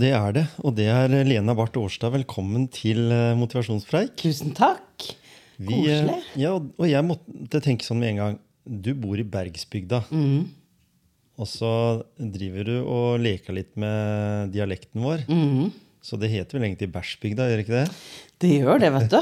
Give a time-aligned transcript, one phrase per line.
[0.00, 0.44] Det er det.
[0.64, 2.14] Og det er Lena Barth Årstad.
[2.14, 4.14] Velkommen til eh, motivasjonspreik.
[4.20, 5.10] Tusen takk.
[5.60, 6.16] Vi, eh, Koselig.
[6.40, 8.38] Ja, og jeg måtte tenke sånn med en gang.
[8.64, 10.04] Du bor i Bergsbygda.
[10.12, 10.48] Mm.
[11.40, 11.72] Og så
[12.16, 15.24] driver du og leker litt med dialekten vår.
[15.28, 15.70] Mm.
[16.04, 17.86] Så det heter vel egentlig Bæsjbygda, gjør ikke det?
[18.40, 19.18] Det gjør det, vet du.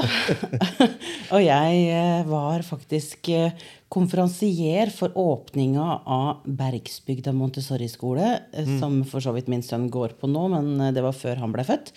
[1.35, 8.75] og jeg eh, var faktisk eh, konferansier for åpninga av Bergsbygda Montessori-skole, mm.
[8.81, 11.55] som for så vidt min sønn går på nå, men eh, det var før han
[11.55, 11.93] ble født.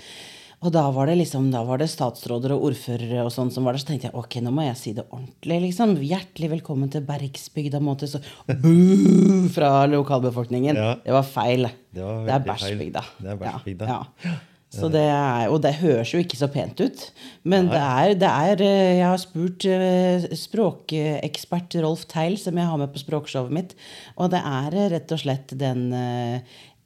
[0.63, 3.75] Og da var det liksom, da var det statsråder og ordførere og sånn som var
[3.75, 3.83] der.
[3.83, 5.59] Så tenkte jeg ok, nå må jeg si det ordentlig.
[5.65, 5.97] liksom.
[5.99, 8.31] Hjertelig velkommen til Bergsbygda Montessori.
[8.63, 9.51] Buh!
[9.51, 10.79] Fra lokalbefolkningen.
[10.79, 10.95] Ja.
[11.03, 11.67] Det var feil.
[11.91, 13.05] Det Det er Bergsbygda.
[13.19, 13.91] Det er Bergsbygda.
[13.91, 14.39] Ja, ja.
[14.73, 17.05] Så det er, og det høres jo ikke så pent ut.
[17.45, 22.71] Men det er, det er eh, Jeg har spurt eh, språkekspert Rolf Teil, som jeg
[22.71, 23.75] har med på språkshowet mitt,
[24.17, 25.91] og det er eh, rett og slett den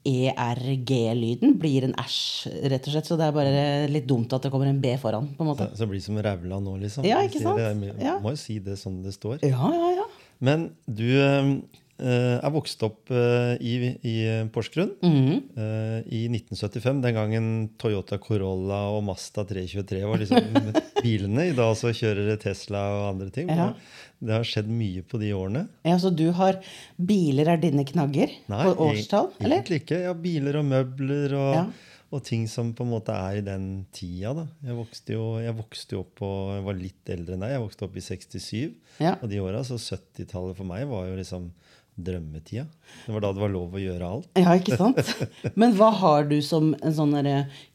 [0.07, 3.09] ERG-lyden blir en æsj, rett og slett.
[3.09, 5.31] Så det er bare litt dumt at det kommer en B foran.
[5.39, 5.71] på en måte.
[5.71, 7.07] Så, så blir det som rævla nå, liksom.
[7.07, 7.63] Ja, ikke sant?
[7.63, 9.43] Jeg må jo si det sånn det står.
[9.47, 10.07] Ja, ja, ja.
[10.43, 11.07] Men du
[11.99, 13.75] eh, er vokst opp eh, i,
[14.07, 14.15] i
[14.53, 15.37] Porsgrunn mm.
[15.57, 17.01] eh, i 1975.
[17.05, 17.49] Den gangen
[17.81, 20.61] Toyota Corolla og Masta 323 var liksom
[21.05, 21.49] bilene.
[21.51, 23.51] I dag så kjører det Tesla og andre ting.
[23.53, 23.71] Ja.
[24.17, 25.67] Det har skjedd mye på de årene.
[25.85, 25.99] ja.
[26.01, 26.57] Så du har
[26.97, 29.59] Biler er dine knagger på årstall, Nei, eller?
[29.61, 29.99] egentlig ikke.
[30.07, 31.65] Ja, biler og møbler og, Ja.
[32.17, 34.33] og ting som på en måte er i den tida.
[34.39, 34.47] da.
[34.65, 37.53] Jeg vokste jo, jeg vokste jo opp på, jeg var litt eldre enn deg.
[37.57, 38.75] Jeg vokste opp i 67
[39.05, 39.15] Ja.
[39.21, 39.61] Og de åra.
[39.69, 41.51] Så 70-tallet for meg var jo liksom
[41.97, 42.67] drømmetida.
[43.07, 44.29] Det var da det var lov å gjøre alt.
[44.39, 45.01] Ja, ikke sant?
[45.61, 47.17] Men hva har du som en sånn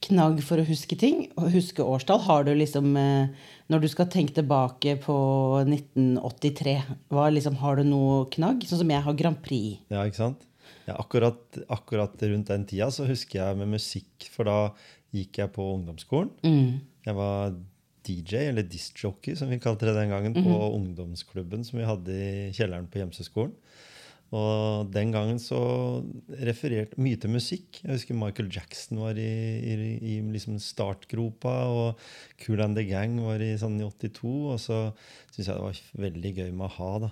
[0.05, 1.25] knagg for å huske ting?
[1.35, 2.21] Å Huske årstall?
[2.27, 5.17] Har du liksom eh, Når du skal tenke tilbake på
[5.65, 6.77] 1983,
[7.13, 8.63] hva liksom, har du noe knagg?
[8.69, 9.81] Sånn som jeg har Grand Prix.
[9.91, 10.47] Ja, ikke sant?
[10.85, 14.57] Ja, akkurat, akkurat rundt den tida så husker jeg med musikk, for da
[15.15, 16.31] gikk jeg på ungdomsskolen.
[17.05, 17.53] Jeg var
[18.05, 22.51] DJ, eller discjockey, som vi kalte det den gangen, på ungdomsklubben som vi hadde i
[22.55, 23.53] kjelleren på Gjemseskolen.
[24.31, 25.59] Og den gangen så
[26.39, 27.81] refererte mye til musikk.
[27.83, 32.05] Jeg husker Michael Jackson var i, i, i liksom startgropa, og
[32.45, 34.31] Cool and the Gang var i sånn i 82.
[34.53, 34.77] Og så
[35.33, 36.93] syns jeg det var veldig gøy med a-ha.
[37.07, 37.11] da.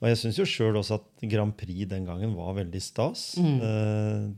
[0.00, 3.34] Og jeg syns jo sjøl også at Grand Prix den gangen var veldig stas.
[3.36, 4.30] Eh,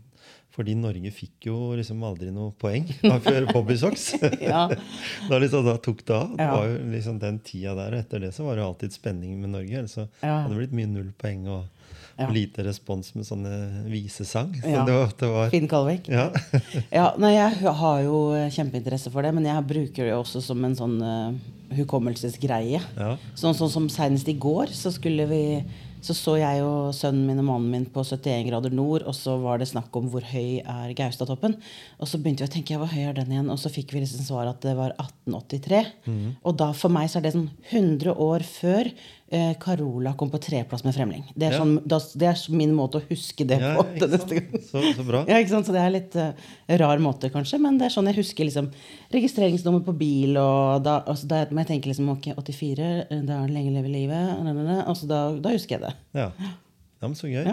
[0.52, 4.08] fordi Norge fikk jo liksom aldri noe poeng da før Bobby Socks.
[4.42, 4.64] Ja.
[5.30, 6.32] da, liksom, da tok det av.
[6.40, 9.36] Det var jo liksom den tida der, og etter det så var det alltid spenning
[9.44, 9.76] med Norge.
[9.84, 10.40] Ellers så Ja.
[10.42, 11.71] hadde det blitt mye null poeng og,
[12.18, 12.28] Ja.
[12.30, 14.52] lite respons med sånne visesang.
[14.60, 14.84] Så Ja.
[14.84, 16.08] det var, det var Finn Kalvik.
[16.08, 16.30] ja.
[16.92, 20.64] Ja, nei, jeg har jo eh, kjempeinteresse for det, men jeg bruker det også som
[20.64, 21.32] en sånn uh,
[21.76, 22.80] hukommelsesgreie.
[22.98, 23.14] Ja.
[23.34, 25.42] Sånn, sånn som senest i går, så skulle vi
[26.02, 29.36] så så jeg og sønnen min og mannen min på 71 grader nord, og så
[29.38, 31.54] var det snakk om hvor høy er Gaustatoppen.
[32.02, 33.50] Og så begynte vi å tenke ja, hvor høy er den igjen?
[33.54, 35.84] Og så fikk vi liksom svar at det var 1883.
[36.42, 38.90] Og da for meg så er det sånn 100 år før
[39.60, 41.22] Carola kom på treplass med Fremling.
[41.34, 41.60] Det er, Ja.
[41.62, 41.78] sånn,
[42.18, 43.86] det er min måte å huske det Ja, på.
[43.98, 44.62] til neste gang.
[44.68, 45.24] Så, så bra.
[45.30, 45.40] Ja?
[45.48, 46.32] Så det er litt uh,
[46.82, 47.60] rar måte, kanskje.
[47.62, 48.70] Men det er sånn jeg husker liksom
[49.14, 50.36] registreringsnummer på bil.
[50.36, 53.92] Og da, altså, da jeg tenker liksom ok, 84, eh, da er det lenge leve
[53.92, 54.84] livet.
[54.86, 55.94] Altså, da, da husker jeg det.
[56.18, 56.28] Ja.
[56.38, 57.48] ja, men så gøy.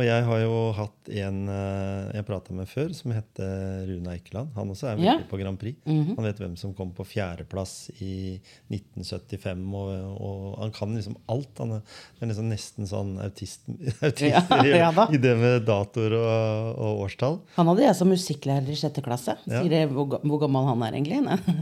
[0.00, 4.52] Og jeg har jo hatt en eh, jeg prata med før, som heter Rune Eikeland.
[4.56, 5.16] Han også er veldig Ja.
[5.20, 5.26] Mhm.
[5.28, 5.76] på Grand Prix.
[5.84, 8.40] Han vet hvem som kom på fjerdeplass i
[8.72, 9.90] 1975, og,
[10.20, 11.52] og han kan liksom alt.
[11.60, 11.82] Han er,
[12.30, 13.66] liksom nesten sånn autist,
[14.06, 17.38] autist Ja, i, ja i det med datoer og, og årstall.
[17.58, 19.36] Han hadde jeg som musikklærer i sjette klasse.
[19.44, 21.20] Sier det hvor, hvor gammel han er egentlig?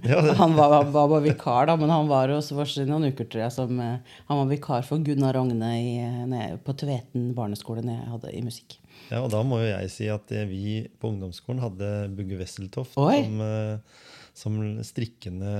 [0.09, 3.45] Ja, Han var, var bare vikar, da, men han var oss i noen uker, tror
[3.47, 3.99] jeg, som eh,
[4.31, 8.43] Han var vikar for Gunnar Rogne i, eh, på Tveten barneskole når jeg hadde i
[8.45, 8.79] musikk.
[9.11, 12.93] Ja, og da må jo jeg si at eh, vi på ungdomsskolen hadde Bugge Wesseltoft
[12.99, 13.79] som, eh,
[14.39, 15.53] som strikkende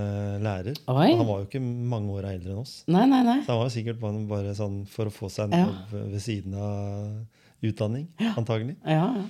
[0.45, 0.77] lærer.
[0.93, 1.09] Oi.
[1.17, 2.83] Han var jo ikke mange år eldre enn oss.
[2.91, 3.39] Nei, nei, nei.
[3.47, 5.67] Så han var jo sikkert bare, bare sånn for å få seg en Ja.
[5.67, 7.27] jobb ved siden av
[7.65, 8.07] utdanning,
[8.39, 8.77] antagelig.
[8.87, 9.25] Ja, ja.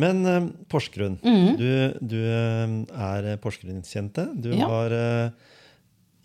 [0.00, 1.18] Men eh, Porsgrunn.
[1.58, 1.68] Du,
[2.00, 4.28] du eh, er porsgrunnsjente.
[4.40, 4.66] Du Ja.
[4.70, 5.30] har uh,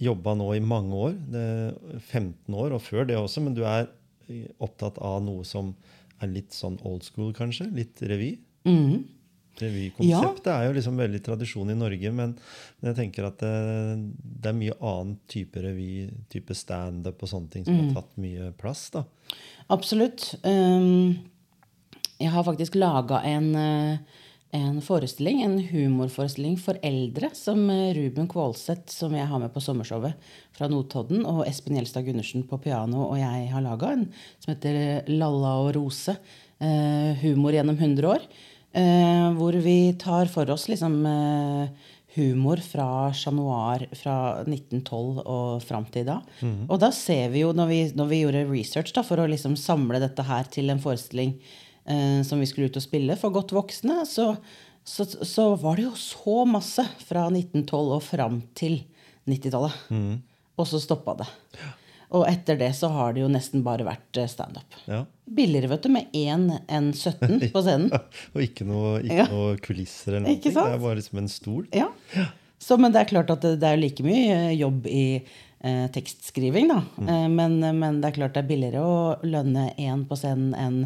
[0.01, 1.45] jobba nå i mange år, det,
[2.11, 3.87] 15 år og før det også, men du er
[4.59, 5.73] opptatt av noe som
[6.23, 7.67] er litt sånn old school, kanskje.
[7.75, 8.35] Litt revy.
[8.67, 9.03] Mm.
[9.55, 12.33] Revykonseptet er jo liksom veldig tradisjon i Norge, men,
[12.79, 13.51] men jeg tenker at det,
[14.19, 18.49] det, er mye annen type revy, type standup og sånne ting, som har tatt mye
[18.59, 18.89] plass.
[18.95, 19.05] da.
[19.71, 20.33] Absolutt.
[20.43, 21.15] Um,
[22.19, 24.21] jeg har faktisk laga en, eh,
[24.55, 29.63] en forestilling, en humorforestilling for eldre, som eh, Ruben Kvålseth, som jeg har med på
[29.63, 30.15] sommershowet
[30.55, 33.95] fra Notodden, og Espen Gjelstad Gundersen på piano og jeg har laga,
[34.43, 36.15] som heter Lalla og Rose.
[36.59, 38.23] Eh, humor gjennom 100 år.
[38.75, 45.63] Eh, hvor vi tar for oss liksom eh, humor fra Chat Noir fra 1912 og
[45.63, 46.21] fram til da.
[46.39, 46.65] Mm.
[46.69, 49.55] Og da ser vi jo, når vi, når vi gjorde research da, for å liksom
[49.59, 51.35] samle dette her til en forestilling
[51.89, 54.31] uh, som vi skulle ut og spille for godt voksne, så,
[54.83, 58.81] så, så, var det jo så masse fra 1912 og fram til
[59.29, 59.81] 90-tallet.
[59.89, 60.13] Mm.
[60.55, 61.27] Og så stoppa det.
[61.59, 61.73] Ja.
[62.15, 64.77] Og etter det så har det jo nesten bare vært eh, standup.
[64.87, 65.01] Ja.
[65.25, 67.89] Billigere vet du, med én enn 17 på scenen.
[67.91, 68.01] ja,
[68.31, 69.27] og ikke noe, ikke ja.
[69.31, 70.41] noe kulisser eller noe.
[70.45, 71.65] Det er bare liksom en stol.
[71.75, 71.89] Ja.
[72.61, 75.05] Så, men det er klart at det, det er like mye eh, jobb i
[75.59, 76.81] eh, tekstskriving, da.
[76.97, 77.09] Mm.
[77.09, 80.79] Eh, men, men, det er klart det er billigere å lønne én på scenen enn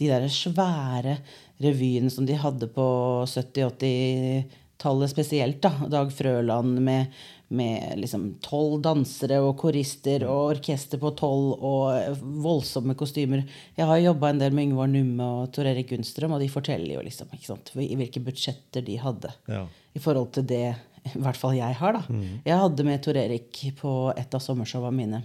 [0.00, 1.18] de der svære
[1.62, 2.86] revyene som de hadde på
[3.30, 5.62] 70-80-tallet spesielt.
[5.62, 5.74] da.
[5.90, 7.14] Dag Frøland med
[7.52, 13.42] med liksom tolv dansere og korister og orkester på tolv og voldsomme kostymer.
[13.76, 16.96] Jeg har jobba en del med Yngvar Numme og Tor Erik Gunstrøm, og de forteller
[16.96, 19.66] jo liksom sant, hvilke budsjetter de hadde ja.
[19.68, 20.64] i forhold til det
[21.12, 21.98] i hvert fall jeg har.
[21.98, 22.02] da.
[22.08, 22.42] Mm.
[22.46, 25.22] Jeg hadde med Tor Erik på et av sommershowene mine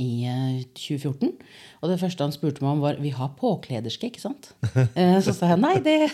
[0.00, 1.28] i 2014.
[1.28, 4.52] Eh, og det første han spurte meg om, var vi har påklederske, ikke sant?
[5.00, 6.10] Eh, så sa jeg nei, det,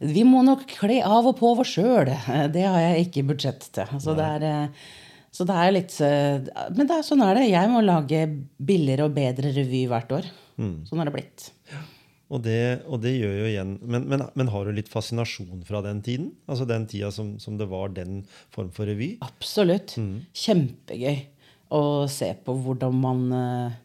[0.00, 2.10] vi må nok kle av og på oss sjøl.
[2.10, 3.94] Eh, det har jeg ikke budsjett til.
[4.02, 4.68] Så det, er,
[5.34, 7.48] så det er litt Men det er, sånn er det.
[7.52, 8.24] Jeg må lage
[8.56, 10.30] billigere og bedre revy hvert år.
[10.60, 10.76] Mm.
[10.88, 11.50] Sånn har det blitt.
[12.30, 15.80] Og det, og det, gjør jo igjen men, men, men, har du litt fascinasjon fra
[15.82, 16.30] den tiden?
[16.46, 18.22] Altså den tida som, som det var den
[18.54, 19.16] form for revy?
[19.26, 19.96] Absolutt.
[19.98, 20.20] Mm.
[20.30, 21.24] Kjempegøy
[21.74, 23.78] å se på hvordan man uh,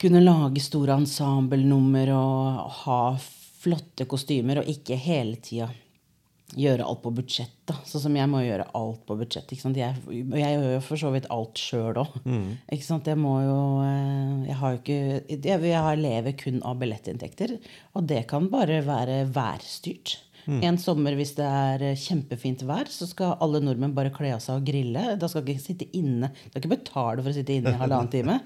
[0.00, 3.00] kunne lage store ensemblenummer og ha
[3.64, 5.70] flotte kostymer, og ikke hele tida
[6.58, 7.54] gjøre alt på budsjett.
[7.68, 9.50] da, Sånn som jeg må gjøre alt på budsjett.
[9.50, 9.80] ikke sant?
[9.80, 12.18] Jeg, jeg gjør jo for så vidt alt sjøl òg.
[12.24, 12.50] Mm.
[12.76, 13.10] Ikke sant?
[13.10, 15.00] Jeg må jo eh, Jeg har jo ikke
[15.34, 17.56] Jeg, jeg lever kun av billettinntekter.
[17.94, 20.18] Og det kan bare være værstyrt.
[20.44, 20.60] Mm.
[20.68, 24.42] En sommer hvis det er eh, kjempefint vær, så skal alle nordmenn bare kle av
[24.44, 25.04] seg og grille.
[25.20, 26.30] Da skal ikke sitte inne.
[26.30, 28.38] Da skal ikke betale for å sitte inne i halvannen time.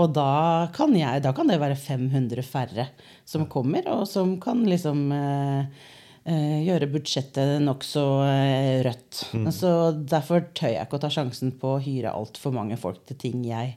[0.00, 2.88] Og da kan, jeg, da kan, det være 500 færre
[3.28, 5.92] som kommer, og som kan liksom eh,
[6.24, 9.26] gjøre budsjettet nokså eh, rødt.
[9.36, 9.50] Mm.
[9.52, 9.68] Så
[10.08, 13.44] derfor tør jeg ikke å ta sjansen på å hyre altfor mange folk til ting
[13.44, 13.76] jeg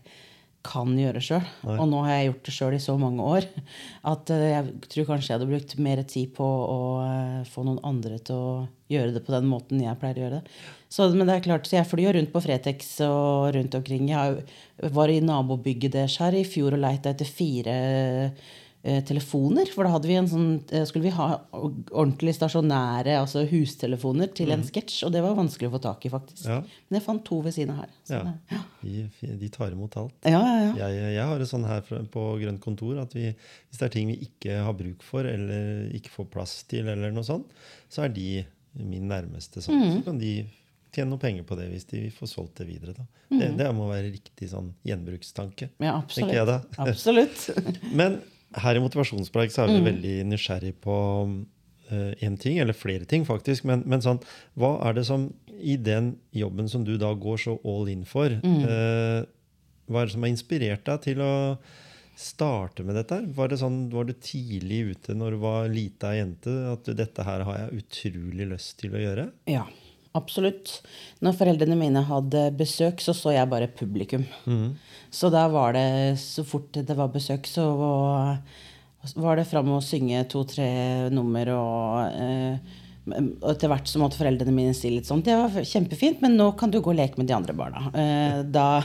[0.67, 1.43] kan gjøre sjøl.
[1.67, 3.45] Og nå har jeg gjort det sjøl i så mange år
[4.11, 7.83] at eh, jeg tror kanskje jeg hadde brukt mer tid på å eh, få noen
[7.87, 8.51] andre til å
[8.91, 10.57] gjøre det på den måten jeg pleier å gjøre det.
[10.87, 14.07] Så, men det er klart, så jeg flyr rundt på Fretex og rundt omkring.
[14.07, 18.31] Jeg var i nabobygget deres her i fjor og leita etter fire Eh,
[19.07, 19.69] telefoner.
[19.73, 24.63] For da vi en sånn, eh, skulle vi ha ordentlig stasjonære altså hustelefoner til en
[24.63, 24.67] mm.
[24.69, 25.01] sketsj.
[25.07, 26.45] Og det var vanskelig å få tak i, faktisk.
[26.47, 26.59] Ja.
[26.87, 27.95] Men jeg fant to ved siden av her.
[28.11, 28.21] Ja.
[28.53, 28.61] Ja.
[28.83, 29.07] De,
[29.41, 30.15] de, tar imot alt.
[30.23, 34.13] Jeg, jeg, har det sånn her på Grønt kontor at vi, hvis det er ting
[34.13, 37.51] vi ikke har bruk for, eller ikke får plass til, eller noe sånt,
[37.91, 38.29] så er de
[38.77, 39.63] min nærmeste.
[39.65, 39.81] Sånn.
[39.81, 39.91] Mm.
[39.97, 40.33] Så kan de
[40.93, 43.05] tjene noe penger på det hvis de får solgt det videre.
[43.29, 43.39] Mm.
[43.39, 45.71] Det, det, må være riktig sånn gjenbrukstanke.
[45.83, 45.99] Ja,
[46.79, 47.49] absolutt.
[47.99, 48.21] Men
[48.63, 49.87] her i Motivasjonspreik så er vi mm.
[49.91, 50.97] veldig nysgjerrig på
[51.87, 53.65] én uh, ting, eller flere ting, faktisk.
[53.67, 54.19] Men, men, sånn,
[54.59, 58.33] hva er det som i den jobben som du da går så all in for,
[58.43, 58.61] mm.
[58.67, 59.21] uh,
[59.87, 61.33] hva er det som har inspirert deg til å
[62.17, 63.21] starte med dette?
[63.37, 67.25] Var, det sånn, var du tidlig ute når du var lita jente, at du, dette
[67.25, 69.29] her har jeg utrolig lyst til å gjøre?
[69.49, 69.67] Ja.
[70.17, 70.79] Absolutt.
[71.21, 74.23] Når foreldrene mine hadde besøk, så så jeg bare publikum.
[74.49, 74.71] Mm.
[75.17, 77.65] Så da var det så fort det var besøk, så
[79.17, 80.67] var det fram å synge to-tre
[81.13, 82.75] nummer og eh,
[83.07, 86.49] og etter hvert så måtte foreldrene mine si litt sånn Det var kjempefint, men nå
[86.59, 87.85] kan du gå og leke med de andre barna.
[87.95, 88.81] Eh, da,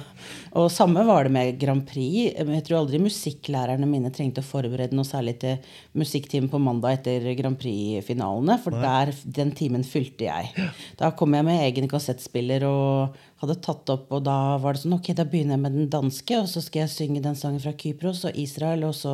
[0.58, 2.30] og samme var det med Grand Prix.
[2.38, 7.26] Jeg tror aldri musikklærerne mine trengte å forberede noe særlig til musikktimen på mandag etter
[7.38, 10.70] Grand Prix-finalene, for der, den timen fylte jeg.
[11.00, 14.94] Da kom jeg med egen kassettspiller og hadde tatt opp, og da var det sånn
[14.96, 17.74] Ok, da begynner jeg med den danske, og så skal jeg synge den sangen fra
[17.78, 19.12] Kypros og Israel, og så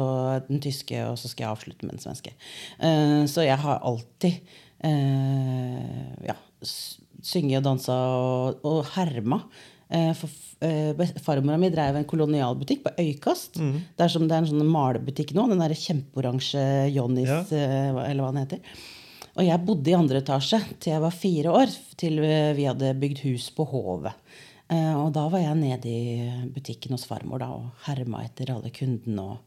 [0.48, 2.34] den tyske, og så skal jeg avslutte med den svenske.
[2.82, 4.38] Uh, så jeg har alltid
[4.84, 6.36] uh, ja,
[7.24, 9.42] synge og dansa og, og herma
[9.88, 10.28] Uh, for
[10.68, 13.54] uh, farmora mi drev en kolonialbutikk på Øykast.
[13.56, 15.46] Det er som det er en sånn malebutikk nå.
[15.48, 16.60] Den derre kjempeoransje
[16.92, 17.38] Johnnys, Ja.
[18.04, 18.60] eller hva den heter.
[19.38, 22.18] Og jeg bodde i andre etasje til jeg var fire år, til
[22.58, 24.16] vi hadde bygd hus på Hovet.
[24.68, 28.74] Eh, og da var jeg nede i butikken hos farmor da, og herma etter alle
[28.74, 29.22] kundene.
[29.22, 29.44] og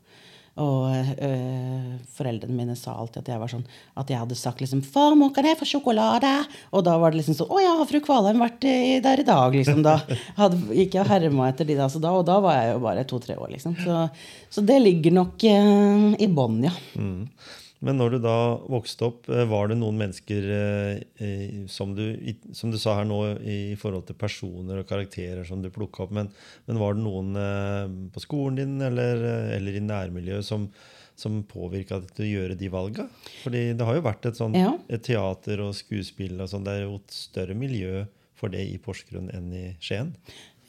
[0.60, 3.64] og øh, foreldrene mine sa alltid at jeg var sånn
[3.96, 6.46] At jeg hadde sagt liksom 'Farmor, kan jeg få sjokolade?'
[6.76, 9.56] Og da var det liksom sånn 'Å ja, har fru Kvalheim vært der i dag?'
[9.56, 9.96] liksom da
[10.36, 12.12] hadde, gikk jeg og herma etter de da, da.
[12.12, 13.78] Og da var jeg jo bare to-tre år, liksom.
[13.80, 14.10] Så,
[14.52, 16.76] så det ligger nok øh, i bånn, ja.
[17.82, 18.36] Men når du da
[18.70, 22.04] vokste opp, eh, var det noen mennesker eh, som, du,
[22.54, 26.14] som du sa her nå, i forhold til personer og karakterer som du plukka opp,
[26.14, 26.30] men,
[26.70, 29.26] men var det noen eh, på skolen din eller,
[29.58, 30.70] eller i nærmiljøet som,
[31.18, 33.08] som påvirka deg til å gjøre de valga?
[33.42, 34.76] Fordi det har jo vært et sånn Ja.
[34.86, 36.68] et teater og skuespill og sånn.
[36.70, 38.06] Det er jo et større miljø
[38.38, 40.14] for det i Porsgrunn enn i Skien.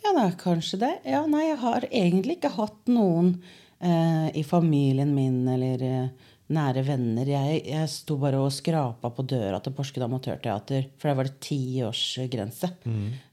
[0.03, 0.95] Ja, det er kanskje det.
[1.09, 3.37] Ja, nei, jeg har egentlig ikke hatt noen
[3.85, 7.29] eh, i familien min eller eh, nære venner.
[7.29, 11.41] Jeg, jeg sto bare og skrapa på døra til Porsgrunn Amatørteater, for der var det
[11.47, 12.73] tiårsgrense.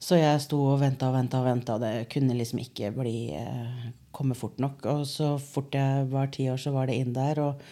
[0.02, 3.88] Så jeg sto og venta og venta og venta, det kunne liksom ikke bli eh,
[4.16, 4.84] komme fort nok.
[4.94, 7.42] Og så fort jeg var ti år, så var det inn der.
[7.44, 7.64] og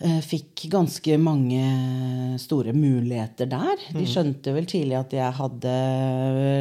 [0.00, 3.88] eh, fikk ganske mange store muligheter der.
[3.96, 5.74] De skjønte vel tidlig at jeg hadde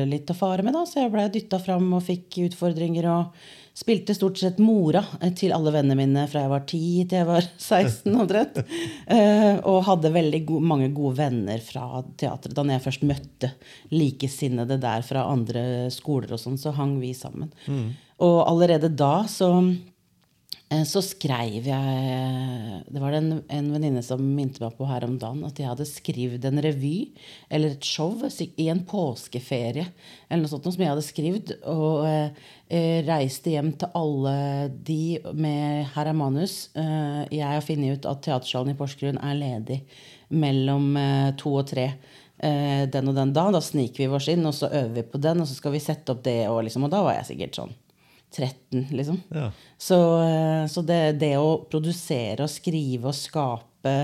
[0.10, 3.12] litt å fare med, da, så jeg blei dytta fram og fikk utfordringer.
[3.12, 6.80] og Spilte stort sett mora eh, til alle vennene mine fra jeg var 10
[7.12, 8.62] til jeg var 16 omtrent.
[9.12, 12.56] Eh, og hadde veldig go mange gode venner fra teatret.
[12.56, 13.52] Da jeg først møtte
[13.92, 17.52] likesinnede der fra andre skoler og sånn, så hang vi sammen.
[18.24, 19.52] Og allerede da så
[20.66, 25.44] så skrev jeg Det var en, en venninne som minte meg på her om dagen
[25.46, 27.12] at jeg hadde skrevet en revy
[27.54, 29.86] eller et show i en påskeferie
[30.26, 31.54] eller noe sånt som jeg hadde skrevet.
[31.70, 32.42] Og eh,
[32.74, 34.36] eh, reiste hjem til alle
[34.90, 36.58] de med Her er manus.
[36.74, 39.84] Eh, jeg har funnet ut at Teatersalen i Porsgrunn er ledig
[40.34, 41.92] mellom eh, to og tre.
[42.42, 43.52] eh, Den og den da.
[43.54, 45.86] Da sniker vi oss inn, og så øver vi på den, og så skal vi
[45.86, 46.40] sette opp det.
[46.50, 47.76] Og, liksom, og da var jeg sikkert sånn
[48.36, 49.22] 13, liksom.
[49.34, 49.50] Ja.
[49.78, 53.96] Så, eh, så det, det å produsere og skrive og skape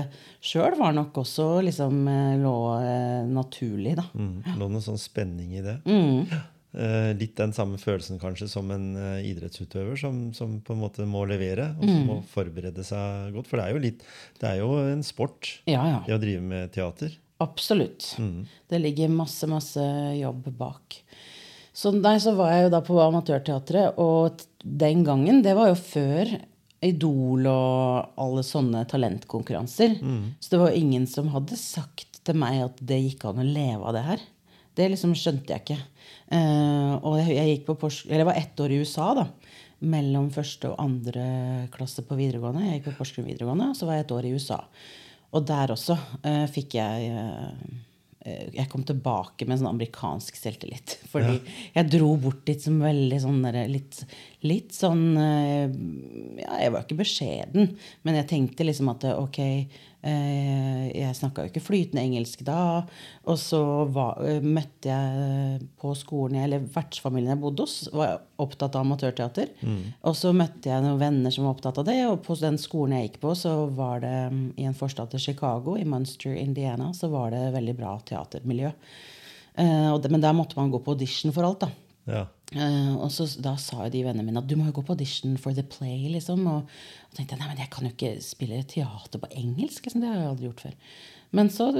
[0.42, 4.08] sjøl var nok også liksom eh, lå eh, naturlig, da.
[4.14, 4.56] Mm.
[4.58, 5.78] Lå noe sånn spenning i det.
[6.72, 11.04] Eh, litt den samme følelsen kanskje som en uh, idrettsutøver som, som på en måte
[11.04, 13.50] må levere og som må forberede seg godt.
[13.50, 14.06] For det er jo, litt,
[14.40, 16.00] det er jo en sport, Ja, ja.
[16.06, 17.12] det å drive med teater.
[17.42, 18.06] Absolutt.
[18.70, 19.82] Det ligger masse, masse
[20.14, 21.00] jobb bak.
[21.72, 25.78] Så, nei, så var jeg jo da på Amatørteatret, og den gangen, det var jo
[25.78, 26.34] før
[26.82, 29.96] Idol og alle sånne talentkonkurranser.
[30.42, 33.46] Så det var jo ingen som hadde sagt til meg at det gikk an å
[33.46, 34.24] leve av det her.
[34.74, 35.78] Det liksom skjønte jeg ikke.
[36.32, 39.26] Uh, og jeg, jeg gikk på Pors eller jeg var ett år i USA, da.
[39.92, 41.24] Mellom første og andre
[41.74, 42.64] klasse på videregående.
[42.68, 44.60] Jeg gikk på Porsgrunn videregående, og så var jeg et år i USA.
[45.32, 47.80] Og der også uh, fikk jeg eh,
[48.22, 50.96] Jeg kom tilbake med en sånn amerikansk selvtillit.
[51.12, 51.38] Fordi
[51.74, 54.02] jeg dro bort dit som veldig sånn litt,
[54.46, 55.66] litt sånn eh,
[56.42, 57.72] Ja, jeg var ikke beskjeden,
[58.06, 62.82] men jeg tenkte liksom at ok eh, Jeg snakka jo ikke flytende engelsk da.
[63.30, 63.60] Og så
[63.94, 69.52] var, eh, møtte jeg på skolen eller vertsfamilien jeg bodde hos, var opptatt av amatørteater.
[70.02, 72.98] Og så møtte jeg noen venner som var opptatt av det, og på den skolen
[72.98, 76.90] jeg gikk på, så var det mm, i en forstad til Chicago, i Munster, Indiana,
[76.92, 78.72] så var det veldig bra teatermiljø.
[79.54, 81.70] Eh, men der måtte man gå på audition for alt, da.
[82.10, 82.26] Ja.
[82.52, 84.96] Eh, og så, da sa jo de vennene mine at du må jo gå på
[84.96, 86.10] audition for The Play.
[86.12, 86.68] liksom, Og,
[87.08, 89.86] og tenkte jeg nei, men jeg kan jo ikke spille teater på engelsk.
[89.86, 90.78] Liksom, det har jeg aldri gjort før.
[91.32, 91.70] Men så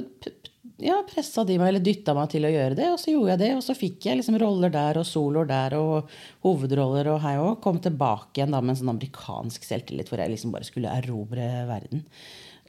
[0.81, 3.43] ja, pressa de meg, eller dytta meg til å gjøre det, og så gjorde jeg
[3.43, 3.51] det.
[3.59, 6.15] Og så fikk jeg liksom roller der og soloer der og
[6.47, 10.33] hovedroller og hei og kom tilbake igjen da med en sånn amerikansk selvtillit hvor jeg
[10.33, 12.07] liksom bare skulle erobre verden.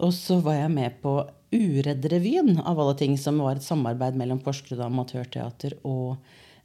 [0.04, 1.20] Og så var jeg med på
[1.54, 6.18] Uredd-revyen, av alle ting, som var et samarbeid mellom Porsgrunn Amatørteater og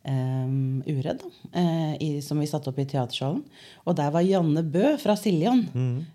[0.04, 3.40] um, Uredd, eh, i, som vi satte opp i Teatersalen.
[3.84, 5.64] Og der var Janne Bø fra Siljan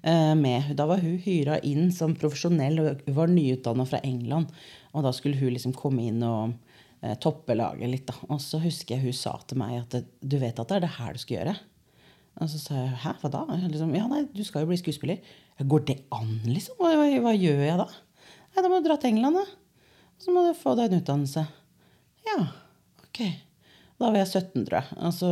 [0.01, 0.73] eh, med.
[0.77, 4.53] Da var hun hyra inn som profesjonell, og var nyutdanna fra England.
[4.93, 8.07] Og da skulle hun liksom komme inn og uh, toppe laget litt.
[8.09, 8.17] da.
[8.29, 10.95] Og så husker jeg hun sa til meg at du vet at det er det
[10.99, 11.55] her du skal gjøre.
[12.41, 13.43] Og så sa jeg hæ, hva da?
[13.61, 15.33] Liksom, ja, nei, du skal jo bli skuespiller.
[15.69, 16.79] Går det an, liksom?
[16.81, 17.89] Hva, hva, hva gjør jeg da?
[18.53, 19.45] Nei, da må du dra til England, da.
[20.21, 21.43] Så må du få deg en utdannelse.
[22.29, 22.37] Ja,
[23.05, 23.21] ok.
[24.03, 24.95] Da var jeg 17, tror jeg.
[25.07, 25.29] Altså,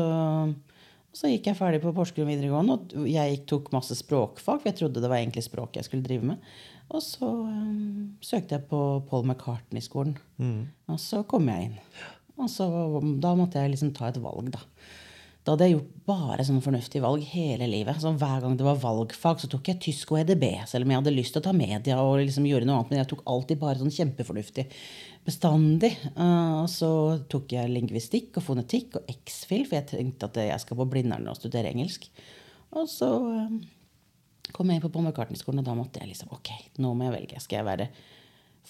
[1.11, 5.03] så, gikk jeg ferdig på Porsgrunn videregående, og jeg tok masse språkfag, for jeg trodde
[5.03, 6.53] det var egentlig språk jeg skulle drive med.
[6.91, 10.15] Og så um, søkte jeg på Paul McCartney-skolen.
[10.91, 11.77] Og så kom jeg inn.
[12.39, 12.67] Og så,
[13.23, 14.63] da måtte jeg liksom ta et valg, da.
[15.41, 17.97] Da hadde jeg gjort bare sånne fornuftige valg hele livet.
[17.97, 20.45] Så hver gang det var valgfag, så tok jeg tysk og EDB.
[20.69, 22.91] Selv om jeg hadde lyst til å ta media og liksom gjøre noe annet.
[22.93, 24.67] Men jeg tok alltid bare sånn kjempefornuftig.
[25.25, 25.91] Bestandig.
[26.17, 26.91] Og så
[27.29, 31.29] tok jeg lingvistikk og fonetikk og X-fil, for jeg tenkte at jeg skal på Blindern
[31.29, 32.07] og studere engelsk.
[32.71, 33.51] Og så uh,
[34.55, 37.17] kom jeg inn på Paul McCartney-skolen, og da måtte jeg liksom Ok, nå må jeg
[37.17, 37.43] velge.
[37.43, 37.89] Skal jeg være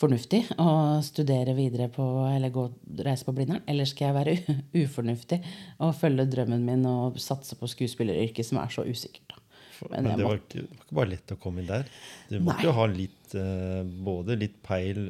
[0.02, 2.66] fornuftig og studere videre på, eller gå,
[3.06, 3.64] reise på Blindern?
[3.70, 5.42] Eller skal jeg være ufornuftig
[5.80, 9.30] og følge drømmen min og satse på skuespilleryrket, som er så usikkert?
[9.32, 9.41] da?
[9.90, 11.88] Men, Men det, var ikke, det, var ikke, bare lett å komme inn der.
[12.30, 15.08] Du måtte jo ha litt uh, både litt peil,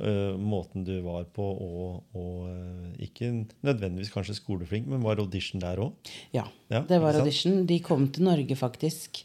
[0.00, 3.30] uh, måten du var på, og, og uh, ikke
[3.66, 6.12] nødvendigvis kanskje skoleflink, men var audition der òg?
[6.36, 7.64] Ja, ja, det var audition.
[7.68, 9.24] De kom til Norge faktisk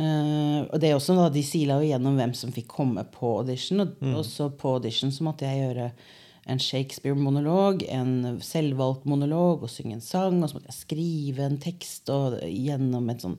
[0.00, 3.82] og det er også da, De sila jo gjennom hvem som fikk komme på audition.
[3.82, 4.14] Og mm.
[4.22, 5.88] også på audition så måtte jeg gjøre
[6.50, 10.40] en Shakespeare-monolog, en selvvalgt monolog og synge en sang.
[10.40, 13.36] Og så måtte jeg skrive en tekst og gjennom et sånn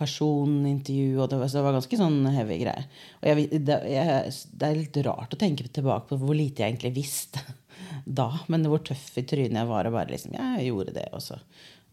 [0.00, 1.18] personintervju.
[1.18, 2.88] og Det var, så det var ganske sånn heavy greier.
[3.20, 6.74] Og jeg, det, jeg, det, er litt rart å tenke tilbake på hvor lite jeg
[6.74, 7.44] egentlig visste
[8.20, 8.30] da.
[8.52, 11.40] Men hvor tøff i trynet jeg var og bare liksom jeg gjorde det, også.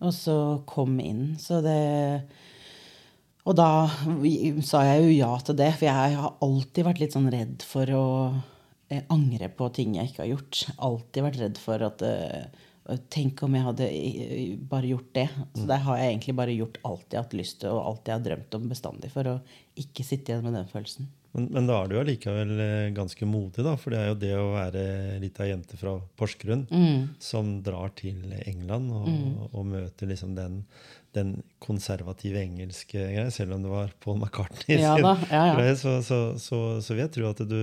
[0.01, 0.37] og så
[0.69, 1.35] kom inn.
[1.41, 1.81] Så det
[3.41, 3.89] og da
[4.61, 7.89] sa jeg jo ja til det, for jeg har alltid vært litt sånn redd for
[7.97, 8.07] å
[9.13, 10.65] angre på ting jeg ikke har gjort.
[10.89, 12.67] Alltid vært redd for at uh,
[13.13, 13.87] Tenk om jeg hadde
[14.67, 15.27] bare gjort det.
[15.53, 18.09] Så der har jeg egentlig bare gjort alt jeg har hatt lyst til, og alt
[18.09, 19.35] jeg har drømt om bestandig, for å
[19.79, 21.07] ikke sitte igjen med den følelsen.
[21.31, 23.77] Men, men, da er du allikevel eh, ganske modig, da.
[23.79, 24.83] For det er jo det å være
[25.21, 27.21] litt av jente fra Porsgrunn mm.
[27.23, 29.37] som drar til England og, mm.
[29.51, 30.63] og møter liksom den,
[31.15, 33.27] den, konservative engelske greia.
[33.33, 35.43] Selv om det var Paul McCartney ja, sin ja, ja.
[35.57, 37.59] greie, så, så, så, så, vil jeg tro at du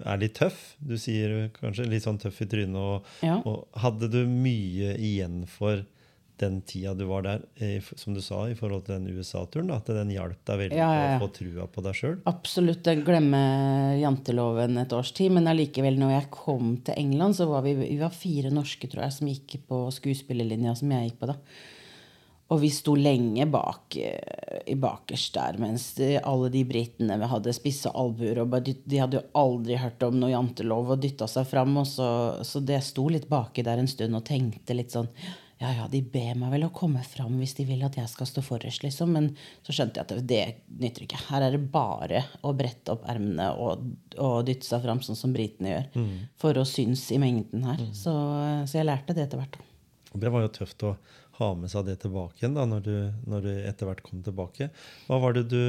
[0.00, 0.74] er litt tøff.
[0.78, 2.76] Du sier kanskje litt sånn tøff i trynet.
[2.76, 5.86] Og, og hadde du mye igjen for
[6.40, 7.42] den tida du var der,
[8.00, 9.72] som du sa, i forhold til den USA-turen?
[9.74, 11.16] At den hjalp deg veldig ja, ja, ja.
[11.18, 12.14] å få trua på deg sjøl?
[12.30, 12.86] Absolutt.
[12.88, 15.34] Jeg glemmer janteloven et års tid.
[15.36, 19.06] Men allikevel, når jeg kom til England, så var vi, vi var fire norske tror
[19.06, 21.40] jeg, som gikk på skuespillerlinja som jeg gikk på da.
[22.50, 27.92] Og vi sto lenge bak eh, i bakerst der, mens alle de britene hadde spisse
[27.94, 28.42] albuer.
[28.42, 31.78] og De hadde jo aldri hørt om noe jantelov og dytta seg fram.
[31.86, 32.08] Så,
[32.46, 35.10] så det sto litt baki der en stund og tenkte litt sånn
[35.60, 38.28] ja, ja, de ber meg vel å komme fram hvis de vil at jeg skal
[38.30, 39.10] stå forrest, liksom.
[39.12, 39.26] Men
[39.60, 40.44] så skjønte jeg at det
[40.80, 41.18] nytter ikke.
[41.26, 43.82] Her er det bare å brette opp ermene og,
[44.16, 46.14] og, dytte seg fram, sånn som britene gjør, mm.
[46.40, 47.76] for å synes i mengden her.
[47.76, 47.92] Mm.
[47.92, 48.14] Så,
[48.64, 49.60] så, jeg lærte det etter hvert.
[50.16, 50.94] Det var jo tøft å
[51.40, 52.94] ha med seg det tilbake igjen da, når du,
[53.30, 54.68] når du etter hvert kom tilbake.
[55.08, 55.60] Hva var det du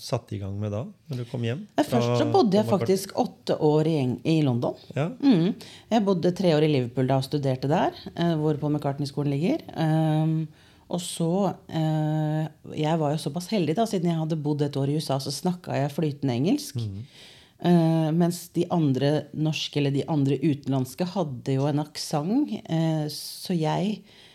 [0.00, 1.64] satte i gang med da, når du kom hjem?
[1.78, 3.96] Først så bodde jeg faktisk åtte år i,
[4.34, 4.78] i London.
[4.96, 5.08] Ja.
[5.22, 5.54] Mm.
[5.92, 9.64] Jeg bodde tre år i Liverpool da og studerte der, eh, hvor Paul McCartney-skolen ligger.
[9.76, 10.46] Um,
[10.92, 11.32] og så
[11.72, 15.16] eh, Jeg var jo såpass heldig, da, siden jeg hadde bodd et år i USA,
[15.22, 16.82] så snakka jeg flytende engelsk.
[16.82, 17.04] Mm.
[17.62, 22.56] Uh, mens de andre norske eller de andre utenlandske hadde jo en aksent.
[22.66, 24.31] Uh, så jeg Eh,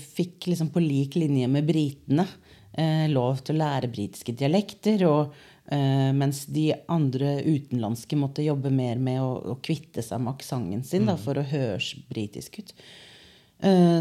[0.00, 2.26] fikk liksom på lik linje med britene
[2.72, 5.04] eh, lov til å lære britiske dialekter.
[5.08, 5.34] Og,
[5.70, 10.86] eh, mens de andre utenlandske måtte jobbe mer med å, å kvitte seg med aksenten
[10.86, 11.22] sin da, mm.
[11.26, 12.74] for å høres britisk ut.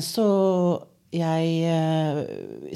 [0.06, 0.26] så
[1.10, 2.20] jeg uh,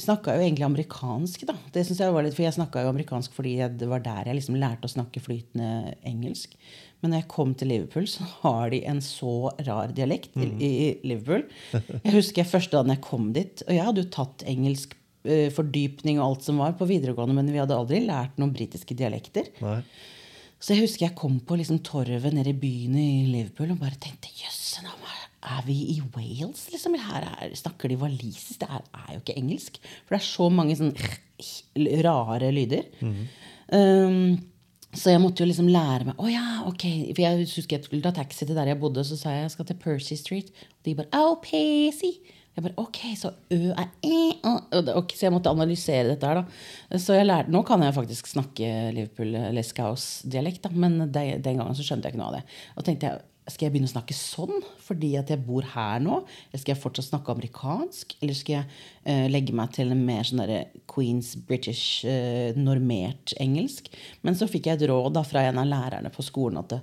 [0.02, 1.54] snakka jo egentlig amerikansk, da.
[1.74, 4.40] Det synes jeg var litt, For jeg snakka jo amerikansk fordi det var der jeg
[4.40, 6.56] liksom lærte å snakke flytende engelsk.
[7.04, 10.44] Men når jeg kom til Liverpool, så har de en så rar dialekt mm.
[10.56, 11.46] i, i, Liverpool.
[11.76, 14.96] Jeg husker jeg første dagen jeg kom dit, og jeg hadde jo tatt engelsk
[15.28, 18.96] eh, fordypning og alt som var på videregående, men vi hadde aldri lært noen britiske
[18.98, 19.52] dialekter.
[19.64, 19.82] Nei.
[20.64, 24.00] Så jeg husker jeg kom på liksom torvet nede i byen i Liverpool og bare
[24.00, 24.64] tenkte jøss,
[25.44, 26.96] er vi i Wales, liksom?
[27.00, 28.62] Her er, snakker de walisisk?
[28.62, 29.80] Det er, er, jo ikke engelsk.
[30.06, 30.94] For det er så mange sånn
[32.06, 32.88] rare lyder.
[33.04, 33.22] Mm.
[33.74, 34.18] Um,
[34.94, 36.86] så jeg måtte jo liksom lære meg Å oh, ja, ok.
[37.16, 39.54] For jeg husker jeg skulle ta taxi til der jeg bodde, så sa jeg jeg
[39.56, 40.54] skal til Percy Street.
[40.54, 42.14] Og de bare oh, Percy.
[42.54, 44.18] Jeg bare, ok, Så ø er e,
[44.94, 46.44] okay, Så jeg måtte analysere dette her.
[46.44, 47.00] da.
[47.02, 52.08] Så jeg lærte, Nå kan jeg faktisk snakke Liverpool-Lescaus-dialekt, men de, den gangen så skjønte
[52.08, 52.44] jeg ikke noe av det.
[52.78, 56.22] Og tenkte jeg, skal jeg begynne å snakke sånn fordi at jeg bor her nå?
[56.50, 58.16] Eller skal jeg fortsatt snakke amerikansk?
[58.22, 60.44] Eller skal jeg uh, legge meg til en mer sånn
[60.92, 63.92] Queens British uh, normert engelsk?
[64.24, 66.78] Men så fikk jeg et råd da, fra en av lærerne på skolen at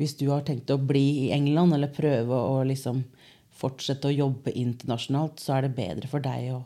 [0.00, 3.04] hvis du har tenkt å bli i England eller prøve å liksom
[3.62, 6.62] fortsette å jobbe internasjonalt, så er det bedre for deg å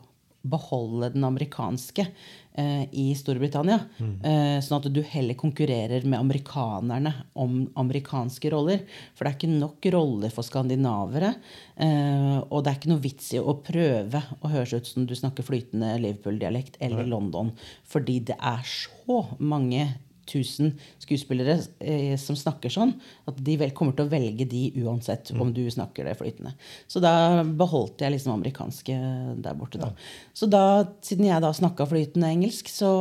[0.47, 3.77] beholde den amerikanske eh, i Storbritannia.
[4.01, 4.61] Mm.
[4.65, 8.83] sånn at du heller konkurrerer med amerikanerne om amerikanske roller.
[9.15, 11.33] For det er ikke nok roller for skandinavere.
[11.77, 15.13] Eh, og det er ikke noe vits i å prøve å høres ut som du
[15.17, 17.53] snakker flytende Liverpool-dialekt eller London.
[17.87, 19.85] Fordi det er så mange
[20.29, 22.93] tusen skuespillere eh, som snakker sånn,
[23.29, 26.53] at de vel kommer til å velge de uansett om du snakker det flytende.
[26.87, 28.99] Så da beholdt jeg liksom amerikanske
[29.43, 29.93] der borte, da.
[30.37, 32.91] Så da, siden jeg da snakka flytende engelsk, så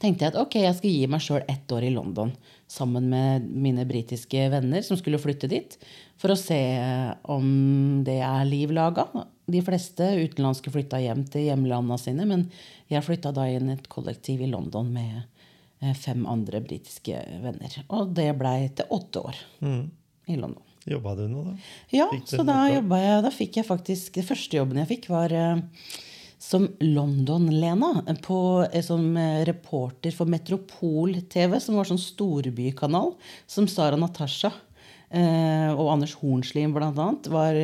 [0.00, 2.32] tenkte jeg at ok, jeg skal gi meg sjøl ett år i London
[2.70, 5.76] sammen med mine britiske venner som skulle flytte dit,
[6.18, 6.58] for å se
[7.30, 7.46] om
[8.06, 9.06] det er liv laga.
[9.46, 12.48] De fleste utenlandske flytta hjem til hjemlanda sine, men
[12.90, 15.22] jeg flytta da inn i et kollektiv i London med
[15.94, 17.76] fem andre britiske venner.
[17.94, 19.38] Og det blei til åtte år
[20.26, 20.62] i London.
[20.86, 21.54] Jobba du nå, da?
[21.94, 25.32] Ja, så da jobba jeg Da fikk jeg faktisk Den første jobben jeg fikk, var
[25.34, 25.58] eh,
[26.38, 28.04] som London-Lena.
[28.06, 33.14] Eh, som eh, reporter for Metropol-TV, som var sånn storbykanal.
[33.50, 34.65] Som Sara Natasha eh,
[35.16, 37.56] og Anders Hornslien annet var,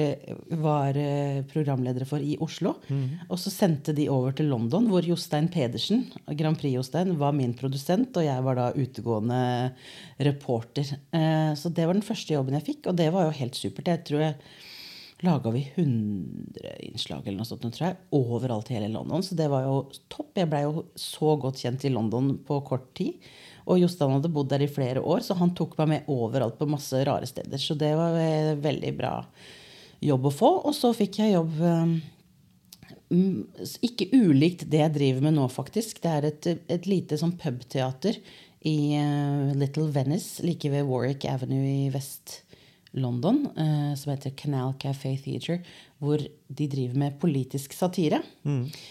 [0.62, 2.75] var eh, programledere for i Oslo.
[3.29, 6.07] Og så sendte de over til London, hvor Jostein Pedersen,
[6.38, 9.43] Grand Prix-Jostein, var min produsent, og jeg var da utegående
[10.23, 10.95] reporter.
[11.12, 13.91] Eh, så det var den første jobben jeg fikk, og det var jo helt supert.
[13.93, 14.38] Jeg tror jeg
[15.23, 19.23] laga vi 100 innslag eller noe sånt, tror jeg, overalt i hele London.
[19.23, 19.77] Så det var jo
[20.11, 20.33] topp.
[20.38, 23.23] Jeg blei jo så godt kjent i London på kort tid.
[23.66, 26.70] Og Jostein hadde bodd der i flere år, så han tok meg med overalt på
[26.70, 27.61] masse rare steder.
[27.62, 29.14] Så det var eh, veldig bra
[30.03, 30.53] jobb å få.
[30.66, 31.92] Og så fikk jeg jobb eh,
[33.14, 33.37] mm,
[33.88, 36.03] ikke ulikt det jeg driver med nå, faktisk.
[36.03, 38.18] Det er et, et lite sånn pubteater
[38.68, 41.92] i eh, Little Venice, like ved Warwick Avenue i
[42.93, 45.63] Vest-London, eh, som heter Canal Café Theatre,
[45.99, 48.23] hvor de driver med politisk satire.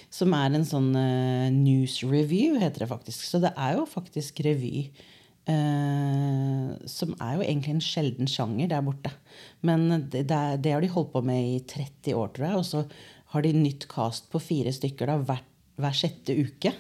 [0.10, 3.24] Som er en sånn eh, news review, heter det faktisk.
[3.24, 4.90] Så det er jo faktisk revy.
[5.48, 9.12] eh, som er jo egentlig en sjelden sjanger der borte.
[9.62, 12.58] Men det, det, det har de holdt på med i 30 år, tror jeg.
[12.58, 12.84] Og så
[13.34, 15.42] har de nytt cast på fire stykker da, hver,
[15.82, 16.74] hver sjette uke.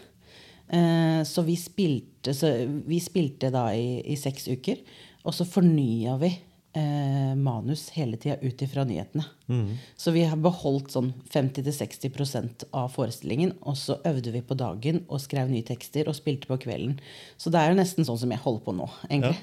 [0.72, 2.54] Eh, så, vi spilte, så
[2.86, 4.78] vi spilte da i, i seks uker.
[5.26, 6.32] Og så fornya vi
[6.78, 9.26] eh, manus hele tida ut ifra nyhetene.
[10.00, 13.56] Så vi har beholdt sånn 50-60% av forestillingen.
[13.68, 17.00] Og så øvde vi på dagen og skrev nye tekster og spilte på kvelden.
[17.38, 19.40] Så det er jo nesten sånn som jeg holder på nå, egentlig.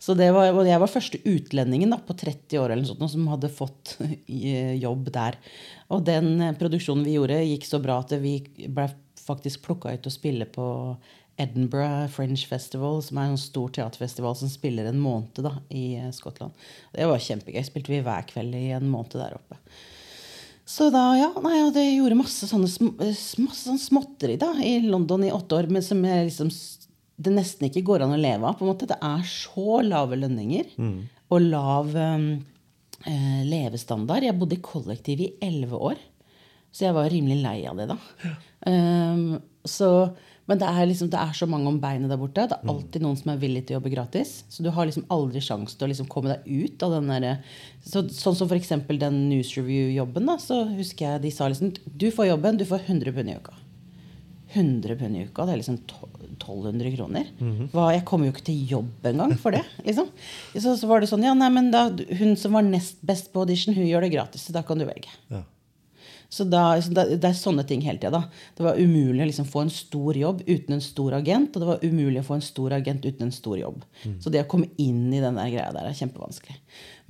[0.00, 3.12] Så det var, og jeg var første utlendingen da, på 30 år eller noe sånt,
[3.12, 5.36] som hadde fått eh, jobb der.
[5.92, 8.88] Og den eh, produksjonen vi gjorde, gikk så bra at vi ble
[9.20, 10.64] faktisk plukka ut og å spille på
[11.40, 16.10] Edinburgh Fringe Festival, som er en stor teaterfestival som spiller en måned da, i eh,
[16.14, 16.52] Skottland.
[16.92, 17.62] Det var kjempegøy.
[17.66, 19.58] Spilte vi hver kveld i en måned der oppe.
[20.70, 22.92] Så da, ja, nei, og det gjorde masse sånne, sm
[23.42, 26.52] masse sånn småtteri da, i London i åtte år, men som jeg liksom
[27.20, 28.56] det nesten ikke går an å leve av.
[28.56, 28.88] på en måte.
[28.88, 30.72] Det er så lave lønninger
[31.30, 32.30] og lav um,
[33.04, 34.24] eh, levestandard.
[34.24, 36.00] Jeg bodde i kollektiv i elleve år,
[36.72, 37.98] så jeg var rimelig lei av det da.
[38.66, 39.90] Um, så,
[40.50, 42.48] men det er, liksom, det er så mange om beinet der borte.
[42.50, 44.32] Det er alltid noen som er villig til å jobbe gratis.
[44.50, 47.36] Så du har liksom aldri sjanse til å liksom komme deg ut av den derre
[47.86, 48.72] så, Sånn som f.eks.
[48.98, 50.26] den news review-jobben.
[50.26, 53.36] da, Så husker jeg de sa liksom Du får jobben, du får 100 pund i
[53.38, 53.54] uka.
[54.52, 55.46] 100 pund i uka.
[55.46, 56.08] Det er liksom to-
[56.40, 57.26] 1200 kroner.
[57.70, 59.60] Hva, jeg kommer jo ikke til jobb engang for det.
[59.86, 60.08] liksom.
[60.56, 61.84] Så, så var det sånn Ja, nei, men da,
[62.18, 64.46] hun som var nest best på audition, hun gjør det gratis.
[64.48, 65.12] Så da kan du velge.
[65.30, 65.42] Ja.
[66.30, 68.22] Så da, Det er sånne ting hele tida.
[68.56, 71.70] Det var umulig å liksom få en stor jobb uten en stor agent, og det
[71.72, 73.82] var umulig å få en stor agent uten en stor jobb.
[74.22, 76.54] Så det å komme inn i den der greia der er kjempevanskelig.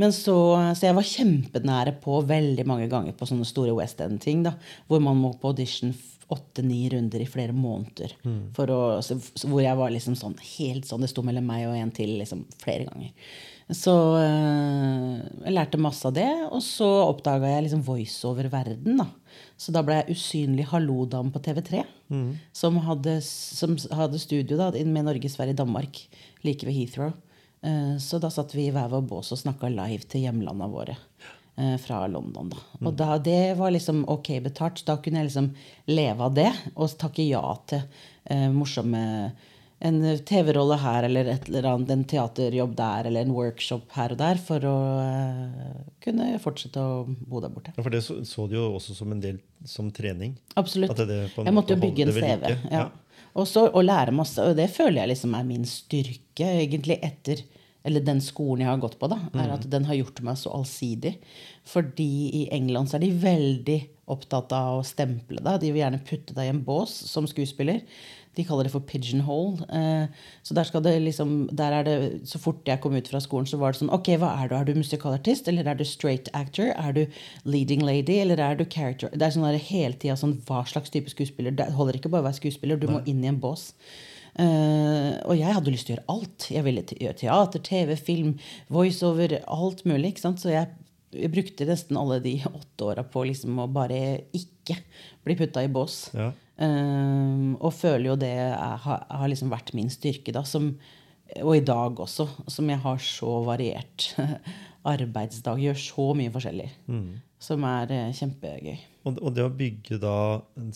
[0.00, 0.36] Men så,
[0.72, 4.54] så jeg var kjempenære på veldig mange ganger på sånne store West End-ting, da,
[4.88, 5.92] hvor man må på audition
[6.30, 8.12] åtte-ni runder i flere måneder.
[8.54, 9.18] For å, så
[9.50, 12.44] hvor jeg var liksom sånn helt sånn Det sto mellom meg og en til liksom
[12.62, 13.10] flere ganger.
[13.70, 16.28] Så øh, jeg lærte masse av det.
[16.50, 18.98] Og så oppdaga jeg liksom voiceover-verden.
[18.98, 19.06] da.
[19.60, 21.84] Så da ble jeg usynlig hallo-dam på TV3.
[22.56, 26.00] Som, hadde, som hadde studio da, med Norge, Sverige, Danmark
[26.42, 27.12] like ved Heathrow.
[27.62, 30.96] Eh, Så da satt vi i hver vår bås og snakka live til hjemlanda våre
[31.56, 32.50] eh, fra London.
[32.50, 32.62] Da.
[32.80, 34.82] Og da, det var liksom ok betalt.
[34.88, 35.52] Da kunne jeg liksom
[35.92, 37.84] leve av det og takke ja til
[38.30, 39.02] uh, morsomme
[39.80, 44.18] en TV-rolle her eller et eller annet, en teaterjobb der eller en workshop her og
[44.20, 47.72] der for å eh, kunne fortsette å bo der borte.
[47.76, 50.34] Ja, For det så, så du jo også som en del som trening.
[50.60, 50.92] Absolutt.
[50.98, 52.50] Det på en jeg måtte jo bygge en CV.
[52.50, 52.82] Ja.
[52.82, 52.84] Ja.
[53.38, 54.42] Og så å lære masse.
[54.44, 57.40] Og det føler jeg liksom er min styrke, egentlig, etter
[57.86, 60.52] eller den skolen jeg har gått på, da, er at den har gjort meg så
[60.52, 61.14] allsidig.
[61.64, 62.10] Fordi
[62.42, 63.78] i England så er de veldig
[64.10, 65.60] opptatt av å stemple deg.
[65.62, 67.80] De vil gjerne putte deg i en bås som skuespiller.
[68.38, 69.64] De kaller det for pigeonhole.
[69.74, 71.96] Eh, så der skal det liksom der er det,
[72.30, 74.54] Så fort jeg kom ut fra skolen, så var det sånn Ok, hva er du?
[74.54, 75.50] Er du musikalartist?
[75.50, 76.70] Eller er du straight actor?
[76.76, 77.06] Er du
[77.44, 78.20] leading lady?
[78.22, 79.10] Eller er du character?
[79.10, 81.56] Det er sånn der hele tida sånn Hva slags type skuespiller?
[81.58, 83.72] Det holder ikke bare å være skuespiller, du må inn i en bås.
[84.38, 86.46] Uh, og jeg hadde lyst til å gjøre alt.
[86.54, 88.36] Jeg ville gjøre teater, TV, film,
[88.72, 90.14] voiceover, alt mulig.
[90.14, 90.42] ikke sant?
[90.42, 90.70] Så jeg,
[91.10, 94.78] jeg brukte nesten alle de åtte åra på liksom å bare ikke
[95.26, 96.04] bli putta i bås.
[96.14, 96.30] Ja.
[96.60, 100.44] Um, og føler jo det er, har, har liksom vært min styrke, da.
[100.46, 100.74] Som,
[101.40, 104.10] og i dag også, som jeg har så variert
[104.88, 105.58] arbeidsdag.
[105.60, 106.70] Gjør så mye forskjellig.
[107.40, 108.74] Som er uh, kjempegøy.
[109.08, 110.10] Og, og det å bygge da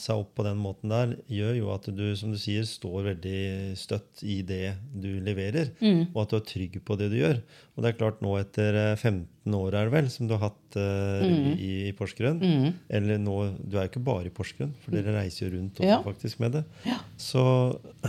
[0.01, 3.75] seg opp på den måten der, gjør jo at du som du sier, står veldig
[3.77, 5.75] støtt i det du leverer.
[6.15, 7.43] Og at du er trygg på det du gjør.
[7.77, 10.47] Og det er klart nå etter eh, 15 år er det vel, som du har
[10.47, 12.41] hatt eh, i, i Porsgrunn.
[12.89, 15.91] Eller nå Du er jo ikke bare i Porsgrunn, for dere reiser jo rundt også,
[15.93, 16.01] Ja.
[16.07, 16.65] faktisk med det.
[17.21, 17.45] Så,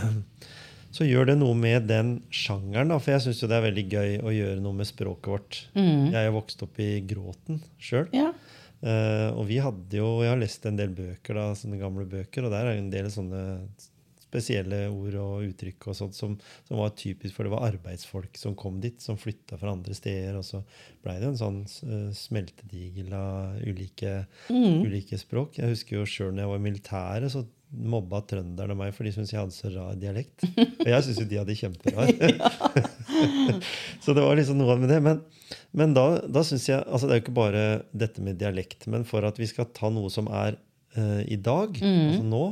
[0.96, 2.96] så gjør det noe med den sjangeren, da.
[3.02, 5.58] For jeg syns jo det er veldig gøy å gjøre noe med språket vårt.
[6.14, 8.08] Jeg er vokst opp i Gråten sjøl.
[8.16, 8.30] Ja.
[8.84, 12.44] Uh, og vi hadde jo Jeg har lest en del bøker, da, sånne gamle bøker,
[12.46, 13.42] og der er en del sånne
[14.26, 16.34] spesielle ord og uttrykk og sånt som,
[16.66, 20.36] som var typisk, for det var arbeidsfolk som kom dit, som flytta fra andre steder.
[20.36, 20.60] Og så
[21.04, 24.18] blei det jo en sånn uh, smeltedigel av ulike,
[24.52, 25.60] ulike språk.
[25.60, 29.12] Jeg husker jo sjøl når jeg var i militæret, så mobba trønderne meg for de
[29.14, 30.44] syntes jeg hadde så rar dialekt.
[30.84, 32.06] Og jeg syntes jo de hadde kjemperar.
[34.02, 35.00] så det var liksom noe med det.
[35.04, 35.16] Men,
[35.76, 37.64] men da, da syns jeg altså Det er jo ikke bare
[37.96, 40.52] dette med dialekt, men for at vi skal ta noe som er
[40.98, 42.44] uh, i dag, altså nå,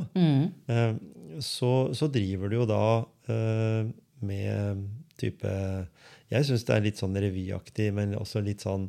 [0.71, 0.95] eh,
[1.43, 3.83] så, så driver du jo da uh,
[4.25, 4.53] med
[5.19, 5.51] type
[6.31, 8.85] Jeg syns det er litt sånn revyaktig, men også litt sånn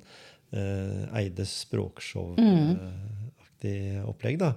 [0.55, 4.49] Eides språkshow-aktig opplegg, da.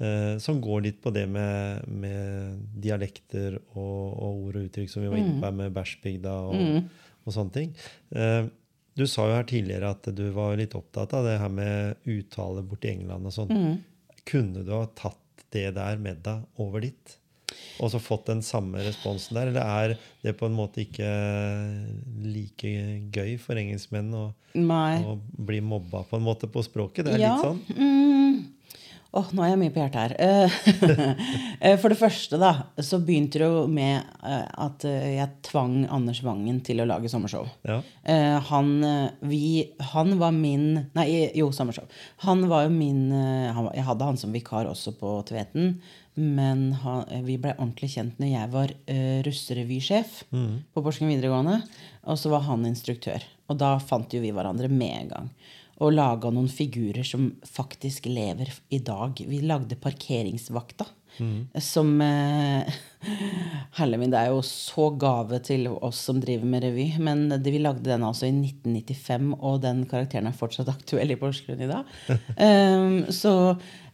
[0.00, 5.02] Eh, som går litt på det med, med dialekter og, og ord og uttrykk som
[5.04, 6.88] vi var inne på her med bæsjbygda og,
[7.26, 7.74] og sånne ting.
[8.16, 8.46] Eh,
[8.96, 12.64] du sa jo her tidligere at du var litt opptatt av det her med uttale
[12.66, 13.78] borti England og sånn.
[14.28, 17.16] Kunne du ha tatt det der med deg over dit?
[17.82, 19.50] Og så fått den samme responsen der?
[19.52, 21.08] Eller er det på en måte ikke
[22.24, 22.72] like
[23.14, 24.24] gøy for engelskmenn å,
[25.04, 25.16] å
[25.48, 27.06] bli mobba på en måte på språket?
[27.08, 27.34] Det er Ja.
[27.36, 27.62] litt sånn.
[27.76, 28.19] Mm.
[29.10, 31.16] Åh, nå er jeg mye på hjertet her.
[31.60, 35.82] Eh, For det første, da, så begynte det jo med eh, at eh, jeg tvang
[35.92, 37.48] Anders Wangen til å lage sommershow.
[37.68, 37.80] Ja.
[38.08, 39.42] Eh, Han, eh, vi,
[39.92, 41.84] han var min Nei, jo, sommershow.
[42.24, 45.74] Han var jo min eh, han, Jeg hadde han som vikar også på Tveten.
[46.20, 51.60] Men han, eh, vi ble ordentlig kjent når jeg var uh, russerevysjef på Porsgrunn videregående.
[52.10, 53.24] Og så var han instruktør.
[53.50, 55.30] Og da fant jo vi hverandre med en gang.
[55.80, 59.20] Og laga noen figurer som faktisk lever i dag.
[59.26, 60.86] Vi lagde Parkeringsvakta.
[61.60, 62.68] Som eh,
[63.78, 66.86] Herre min, det er jo så gave til oss som driver med revy.
[67.02, 71.18] Men det, vi lagde den altså i 1995, og den karakteren er fortsatt aktuell i
[71.20, 71.90] Porsgrunn i dag.
[72.10, 73.34] um, så,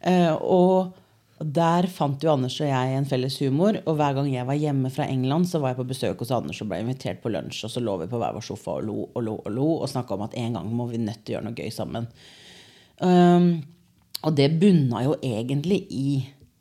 [0.01, 0.95] eh, og
[1.37, 3.77] der fant jo Anders og jeg en felles humor.
[3.85, 6.63] Og hver gang jeg var hjemme fra England, så var jeg på besøk hos Anders
[6.65, 7.67] og ble invitert på lunsj.
[7.69, 9.91] Og så lå vi på hver vår sofa og lo og lo og lo og
[9.93, 12.09] snakka om at en gang må vi nødt til å gjøre noe gøy sammen.
[13.05, 13.51] Um,
[14.25, 16.11] og det bunna jo egentlig i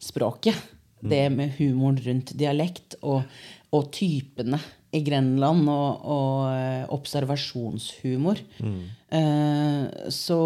[0.04, 0.58] språket.
[1.06, 3.24] Det med humoren rundt dialekt og,
[3.78, 4.58] og typene
[4.96, 8.42] i Grenland og, og observasjonshumor.
[8.60, 8.84] observasjonshumor.
[9.16, 10.42] Uh, så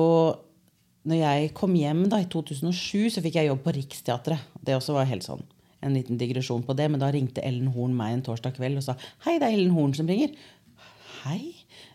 [1.10, 4.52] når jeg kom hjem da i 2007, så fikk jeg jobb på Riksteatret.
[4.62, 5.42] Det også var helt sånn
[5.86, 8.86] en liten digresjon på det, men da ringte Ellen Horn meg en torsdag kveld og
[8.86, 10.34] sa Hei, det er Ellen Horn som ringer.
[11.22, 11.40] Hei?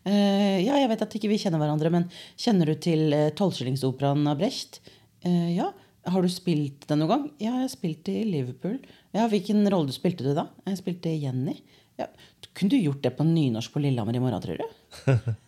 [0.05, 2.09] Uh, ja, jeg vet at ikke vi kjenner hverandre, men
[2.41, 4.81] kjenner du til uh, Tolvskillingsoperaen av Brecht?
[5.25, 5.71] Uh, ja.
[6.05, 7.23] Har du spilt den noen gang?
[7.41, 8.77] Ja, jeg har spilt i Liverpool.
[9.17, 10.51] Ja, Hvilken rolle spilte du da?
[10.69, 11.57] Jeg spilte Jenny.
[12.01, 12.11] Ja,
[12.53, 15.33] Kunne du gjort det på nynorsk på Lillehammer i morgen, tror du?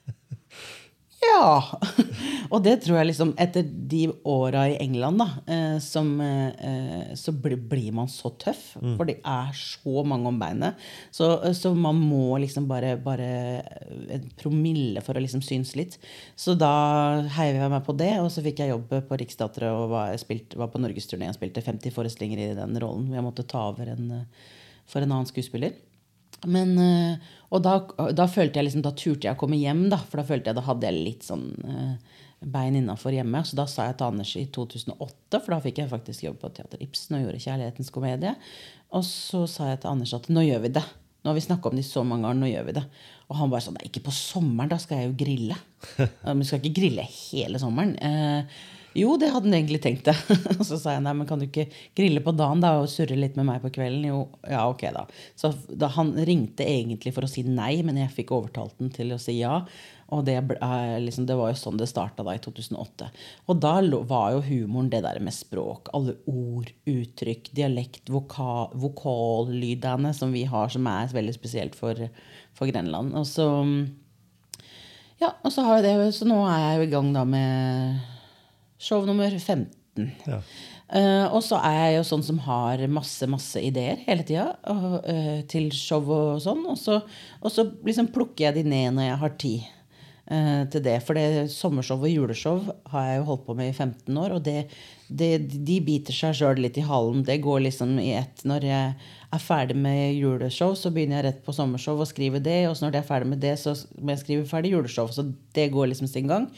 [1.27, 1.79] Ja!
[2.53, 7.35] Og det tror jeg liksom Etter de åra i England, da, eh, som, eh, så
[7.35, 8.77] blir man så tøff.
[8.99, 10.79] For det er så mange om beinet.
[11.15, 13.29] Så, så man må liksom bare, bare
[14.15, 15.99] en promille for å liksom synes litt.
[16.39, 19.91] Så da heiv jeg meg på det, og så fikk jeg jobb på Riksteatret og
[19.95, 23.11] var, spilt, var på norgesturné og spilte 50 forestillinger i den rollen.
[23.15, 24.55] Jeg måtte ta over en, eh,
[24.87, 25.75] for en annen skuespiller.
[26.45, 27.79] Men, eh, og da,
[28.13, 29.99] da følte jeg liksom, da turte jeg å komme hjem, da.
[30.05, 33.43] For da følte jeg da hadde jeg litt sånn eh, bein innafor hjemme.
[33.47, 36.53] Så da sa jeg til Anders i 2008, for da fikk jeg faktisk jobb på
[36.57, 38.37] Teater Ibsen og gjorde 'Kjærlighetens komedie'.
[38.95, 40.85] Og så sa jeg til Anders at nå gjør vi det.
[41.27, 42.85] Nå har vi snakka om det i så mange år, nå gjør vi det.
[43.27, 45.57] Og han bare sånn Nei, ikke på sommeren, da skal jeg jo grille.
[46.23, 47.97] Men vi skal ikke grille hele sommeren.
[47.99, 48.61] Eh,
[48.97, 50.15] jo, det hadde han egentlig tenkt det.
[50.59, 53.19] Og så sa jeg nei, men kan du ikke grille på dagen da og surre
[53.19, 54.07] litt med meg på kvelden?
[54.09, 55.05] Jo, ja, ok da.
[55.39, 59.13] Så da, han ringte egentlig for å si nei, men jeg fikk overtalt den til
[59.15, 59.61] å si ja.
[60.15, 60.37] Og det,
[61.03, 63.11] liksom, det var jo sånn det starta i 2008.
[63.51, 63.75] Og da
[64.07, 65.91] var jo humoren det der med språk.
[65.99, 72.07] Alle ord, uttrykk, dialekt, voka, vokallydene som vi har, som er veldig spesielt for,
[72.55, 73.17] for Grenland.
[73.19, 73.49] Og så
[75.17, 78.16] ja, og så, har jeg det, så nå er jeg jo i gang da med
[78.79, 80.11] show nummer 15.
[80.27, 80.41] Ja.
[80.87, 85.41] Uh, og så er jeg jo sånn som har masse masse ideer hele tida uh,
[85.51, 86.63] til show og sånn.
[86.71, 87.01] Og så,
[87.43, 89.65] og så liksom plukker jeg de ned når jeg har tid
[90.31, 91.01] uh, til det.
[91.03, 92.63] For det sommershow og juleshow
[92.93, 94.37] har jeg jo holdt på med i 15 år.
[94.37, 94.57] Og det,
[95.09, 95.33] det,
[95.67, 97.27] de biter seg sjøl litt i halen.
[97.27, 98.47] Det går liksom i ett.
[98.47, 98.95] Når jeg
[99.37, 102.61] er ferdig med juleshow, så begynner jeg rett på sommershow og skriver det.
[102.71, 105.11] Og når jeg er ferdig med det, så må jeg skrive ferdig juleshow.
[105.11, 106.51] Så det går liksom sin gang.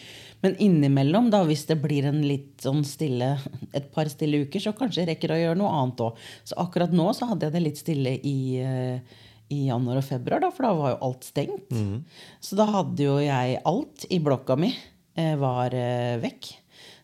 [0.45, 3.33] Men innimellom, da, hvis det blir en litt sånn stille,
[3.75, 6.21] et par stille uker, så kanskje jeg rekker å gjøre noe annet òg.
[6.47, 9.25] Så akkurat nå så hadde jeg det litt stille i, eh,
[9.55, 11.73] i januar og februar, da, for da var jo alt stengt.
[11.75, 12.05] Mm.
[12.45, 16.53] Så da hadde jo jeg alt i blokka mi eh, var eh, vekk.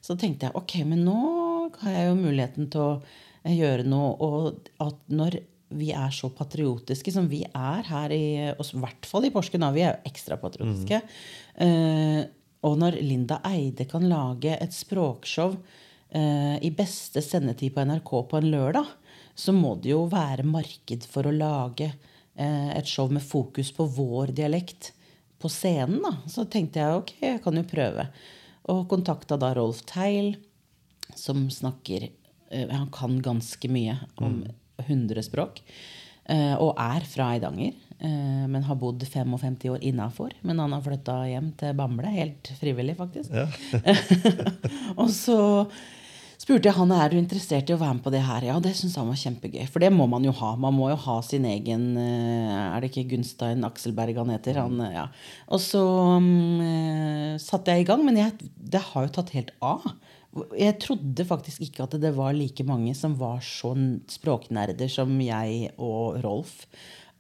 [0.05, 1.19] Så tenkte jeg ok, men nå
[1.81, 4.15] har jeg jo muligheten til å gjøre noe.
[4.23, 5.41] Og at når
[5.75, 9.83] vi er så patriotiske som vi er her, i, i hvert fall i Porsgrunn, vi
[9.83, 11.01] er jo ekstra patriotiske.
[11.59, 12.44] Mm.
[12.65, 15.57] Og når Linda Eide kan lage et språkshow
[16.11, 18.89] eh, i beste sendetid på NRK på en lørdag,
[19.35, 23.87] så må det jo være marked for å lage eh, et show med fokus på
[23.97, 24.93] vår dialekt
[25.43, 26.01] på scenen.
[26.05, 26.17] da.
[26.31, 28.09] Så tenkte jeg ok, jeg kan jo prøve.
[28.73, 30.37] Og kontakta da Rolf Teil,
[31.15, 32.09] som snakker
[32.55, 35.63] Han kan ganske mye om mm 100 språk.
[36.25, 40.35] Eh, og er fra Eidanger, eh, men har bodd 55 år innafor.
[40.43, 43.33] Men han har flytta hjem til Bamble, helt frivillig, faktisk.
[43.33, 43.47] Ja.
[45.01, 45.39] og så
[46.45, 48.45] spurte jeg han er du interessert i å være med på det her.
[48.49, 49.65] Ja, det syntes han var kjempegøy.
[49.73, 50.55] For det må man jo ha.
[50.61, 54.61] Man må jo ha sin egen eh, Er det ikke Gunstein Akselberg han heter?
[54.61, 55.07] Han, ja.
[55.49, 55.85] Og så
[56.19, 59.87] um, satte jeg i gang, men jeg, det har jo tatt helt av.
[60.59, 63.71] Jeg trodde faktisk ikke at det var like mange som var så
[64.11, 66.65] språknerder som jeg og Rolf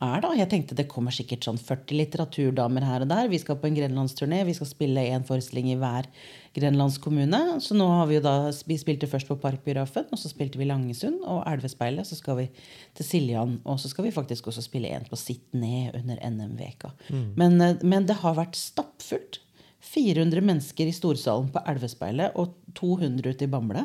[0.03, 0.23] er.
[0.25, 0.31] da.
[0.37, 3.29] Jeg tenkte det kommer sikkert sånn 40 litteraturdamer her og der.
[3.33, 4.43] Vi skal på en grenlandsturné.
[4.49, 6.09] Vi skal spille én forestilling i hver
[6.57, 7.61] grenlandskommune.
[7.65, 8.35] Så nå har vi jo da,
[8.69, 12.09] vi spilte først på Parkbiografen, og så spilte vi Langesund og Elvespeilet.
[12.09, 12.51] Så skal vi
[12.97, 16.93] til Siljan, og så skal vi faktisk også spille en på Sitt ned under NM-veka.
[17.09, 17.25] Mm.
[17.41, 19.41] Men, eh, men det har vært stappfullt.
[19.85, 23.85] 400 mennesker i storsalen på Elvespeilet og 200 ute i Bamble.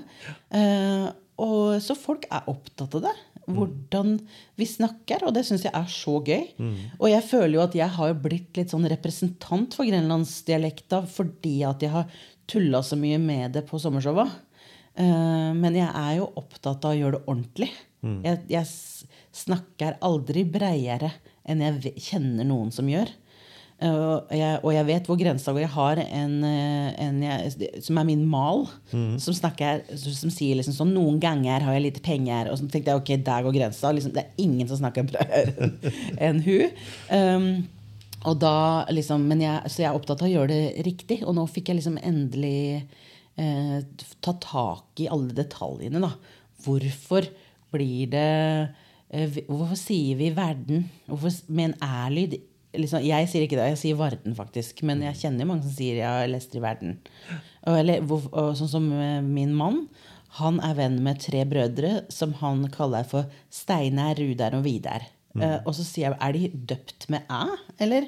[0.56, 3.13] Eh, og, så folk er opptatt av det.
[3.58, 4.16] Hvordan
[4.60, 5.26] vi snakker.
[5.28, 6.46] Og det syns jeg er så gøy.
[6.60, 6.76] Mm.
[7.00, 11.86] Og jeg føler jo at jeg har blitt litt sånn representant for grenlandsdialekta fordi at
[11.86, 14.26] jeg har tulla så mye med det på sommershowa.
[15.00, 17.70] Uh, men jeg er jo opptatt av å gjøre det ordentlig.
[18.04, 18.20] Mm.
[18.26, 18.68] Jeg, jeg
[19.36, 21.12] snakker aldri breiere
[21.50, 23.12] enn jeg kjenner noen som gjør.
[23.80, 25.63] Og jeg, og jeg, vet hvor grensa går.
[25.63, 29.13] Jeg har en, eh, en jeg, som er min mal, mm.
[29.24, 32.52] som, snakker, som sier liksom sånn Noen ganger har jeg lite penger.
[32.52, 33.94] Og så tenkte jeg ok, der går grensa.
[33.96, 35.72] Liksom, det er ingen som snakker bredere
[36.28, 36.82] enn hun.
[37.08, 37.52] Um,
[38.28, 41.22] og da liksom, men jeg, så jeg er opptatt av å gjøre det riktig.
[41.24, 42.82] Og nå fikk jeg liksom endelig
[43.39, 43.80] eh,
[44.20, 46.04] ta tak i alle detaljene.
[46.04, 46.12] da.
[46.65, 47.32] Hvorfor
[47.72, 48.28] blir det
[49.13, 52.39] eh, Hvorfor sier vi 'verden' hvorfor, med en æ-lyd
[52.74, 54.84] liksom, Jeg sier ikke det, jeg sier Varden, faktisk.
[54.88, 56.98] Men jeg kjenner jo mange som sier 'jeg har lest i verden'.
[57.68, 59.88] Og, eller, og, sånn som eh, min mann.
[60.40, 65.02] Han er venn med tre brødre som han kaller for Steinar, Rudar og Vidar.
[65.41, 67.43] Uh, og så sier jeg er de døpt med æ,
[67.86, 68.08] eller?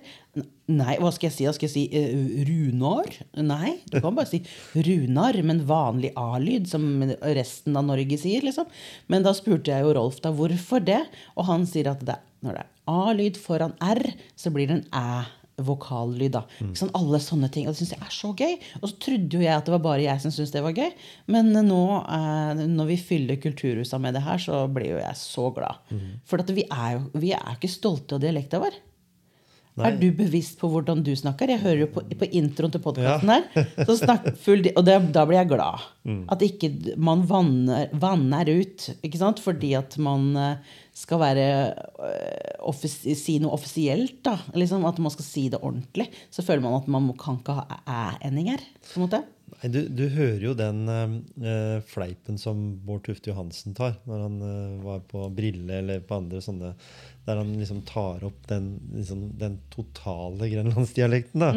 [0.71, 1.47] Nei, hva skal jeg si?
[1.47, 3.11] Da skal jeg si uh, Runar?
[3.43, 4.41] Nei, du kan bare si
[4.75, 6.87] Runar, men vanlig a-lyd, som
[7.21, 8.45] resten av Norge sier.
[8.47, 8.69] liksom.
[9.11, 11.03] Men da spurte jeg jo Rolf da hvorfor det,
[11.35, 14.01] og han sier at det, når det er A-lyd foran R,
[14.39, 14.87] så blir det en
[15.61, 16.33] æ-vokallyd.
[16.35, 16.43] da.
[16.59, 16.73] Mm.
[16.77, 17.67] Sånn, alle sånne ting.
[17.67, 18.57] Og det syns jeg er så gøy.
[18.81, 20.91] Og så trodde jo jeg at det var bare jeg som syntes det var gøy.
[21.31, 25.49] Men nå, eh, når vi fyller Kulturhusa med det her, så blir jo jeg så
[25.55, 25.81] glad.
[25.91, 26.07] Mm.
[26.25, 28.79] For vi er jo vi er ikke stolte av dialekta vår.
[29.79, 29.87] Nei.
[29.87, 31.47] Er du bevisst på hvordan du snakker?
[31.53, 33.37] Jeg hører jo på, på introen til podkasten ja.
[33.55, 34.25] her.
[34.43, 35.85] Full, og det, da blir jeg glad.
[36.03, 36.25] Mm.
[36.33, 38.89] At ikke man vanner, vanner, ut.
[39.45, 41.47] Fordi at man eh, skal være
[42.03, 44.19] uh, si noe offisielt.
[44.27, 46.09] da, liksom, At man skal si det ordentlig.
[46.35, 48.67] Så føler man at man kan ikke ha æ-endinger.
[49.69, 54.79] du, du hører jo den øh, fleipen som Bård Tufte Johansen tar når han øh,
[54.85, 56.71] var på Brille eller på andre sånne
[57.27, 61.43] Der han liksom tar opp den, liksom, den totale grenlandsdialekten.
[61.43, 61.51] da.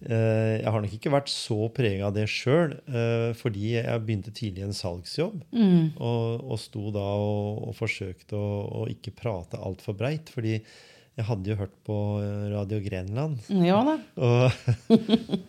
[0.00, 4.32] Eh, jeg har nok ikke vært så prega av det sjøl, eh, fordi jeg begynte
[4.36, 5.42] tidlig i en salgsjobb.
[5.96, 10.32] Og, og sto da og, og forsøkte å, å ikke prate altfor breit.
[10.32, 10.58] fordi
[11.20, 11.96] jeg hadde jo hørt på
[12.52, 13.38] Radio Grenland.
[13.52, 13.94] Ja da.
[14.20, 14.52] Og,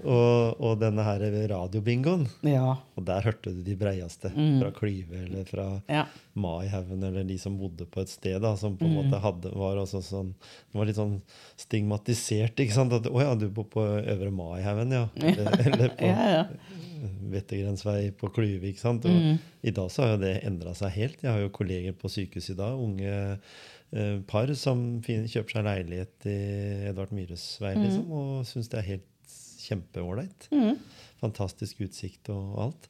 [0.05, 2.25] og, og denne her radiobingoen.
[2.47, 2.75] Ja.
[2.97, 4.31] Og der hørte du de breieste.
[4.35, 6.05] Fra Klyve eller fra Ja.
[6.35, 8.37] Maihaugen, eller de som bodde på et sted.
[8.43, 10.33] da, Som på en måte hadde, var også sånn
[10.75, 11.17] var litt sånn
[11.59, 12.55] stigmatisert.
[12.59, 12.93] ikke sant?
[12.95, 15.09] At 'Å ja, du bor på Øvre Maihaugen, ja'.
[15.31, 16.45] Eller, eller på Ja, ja.
[17.31, 18.69] Vettergrensvei på Klyve.
[18.71, 19.05] ikke sant?
[19.05, 21.21] Og I dag så har jo det endra seg helt.
[21.23, 23.37] Jeg har jo kolleger på sykehuset i dag, unge eh,
[24.27, 26.37] par som fin, kjøper seg leilighet i
[26.91, 29.07] Edvard Myhres vei liksom, og syns det er helt
[29.61, 30.47] kjempeålreit.
[31.21, 32.87] Fantastisk utsikt og alt.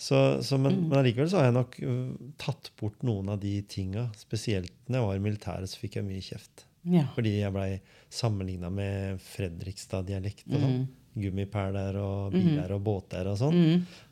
[0.00, 3.52] Så, så, men, men allikevel så har jeg nok øh, tatt bort noen av de
[3.70, 4.08] tinga.
[4.18, 6.64] Spesielt når jeg var i militæret, så fikk jeg mye kjeft.
[6.88, 7.04] Ja.
[7.14, 7.68] Fordi jeg blei
[8.14, 10.80] sammenligna med Fredrikstad-dialekt og sånn.
[11.18, 13.56] Gummipæler og biler og båter og sånn.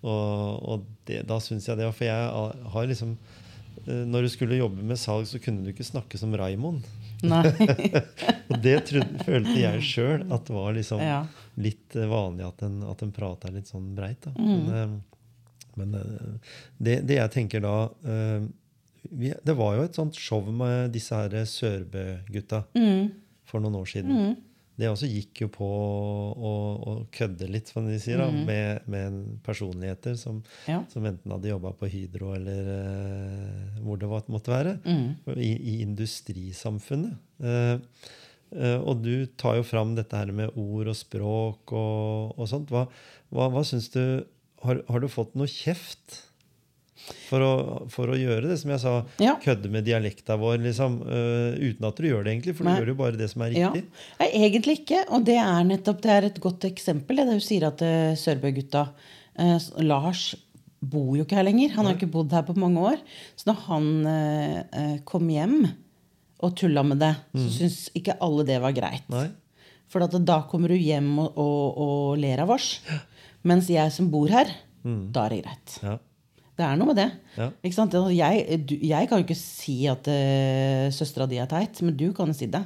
[0.02, 3.45] Og, og det, da syns jeg det For jeg har liksom eh,
[3.86, 6.82] Når du skulle jobbe med salg, så kunne du ikke snakke som Raimond.
[8.50, 11.20] Og det trodde, følte jeg sjøl at det var liksom Ja.
[11.56, 14.26] litt eh, vanlig at en, at en prata litt sånn breit.
[14.26, 14.32] Da.
[14.36, 14.96] Men, eh,
[15.80, 17.74] men eh, det, det jeg tenker da
[18.04, 18.46] eh,
[19.10, 22.64] vi, Det var jo et sånt show med disse her Sørbø-gutta
[23.46, 24.36] for noen år siden.
[24.76, 29.16] Det også gikk jo på å, å kødde litt, som de sier, da, med, med
[29.46, 30.82] personligheter som, Ja.
[30.92, 34.76] som enten hadde jobba på Hydro eller uh, hvor det var, måtte være.
[35.32, 37.16] I, I industrisamfunnet.
[37.40, 37.80] Uh,
[38.52, 42.68] uh, og du tar jo fram dette her med ord og språk og, og sånt.
[42.72, 42.84] Hva,
[43.32, 44.02] hva, hva syns du
[44.66, 46.22] har, har du fått noe kjeft
[47.28, 47.50] for å,
[47.92, 49.36] for å gjøre det, som jeg sa, Ja.
[49.42, 52.56] kødde med dialekta vår, liksom, uh, uten at du gjør det, egentlig?
[52.56, 52.74] For Nei.
[52.74, 53.70] du gjør jo bare det som er Ja.
[53.70, 53.84] riktig.
[54.20, 55.04] Nei, egentlig ikke.
[55.10, 57.16] Og det er nettopp det er et godt eksempel.
[57.16, 58.88] Det det du sier at uh, Sørbø-gutta
[59.38, 60.34] uh, Lars
[60.82, 61.72] bor jo ikke her lenger.
[61.76, 63.00] Han har ikke bodd her på mange år.
[63.36, 65.58] Så når han uh, kom hjem
[66.44, 69.06] og tulla med det, så syns ikke alle det var greit.
[69.08, 69.28] Nei.
[69.88, 72.80] For at da kommer du hjem og, og, og ler av oss.
[73.46, 74.50] Mens jeg som bor her,
[74.84, 75.76] da er det greit.
[75.82, 75.96] Ja.
[76.56, 77.08] Det er noe med det.
[77.36, 77.50] Ja.
[77.68, 81.96] Altså, Jeg, du, jeg kan jo ikke si at uh, søstera di er teit, men
[81.98, 82.62] du kan si det.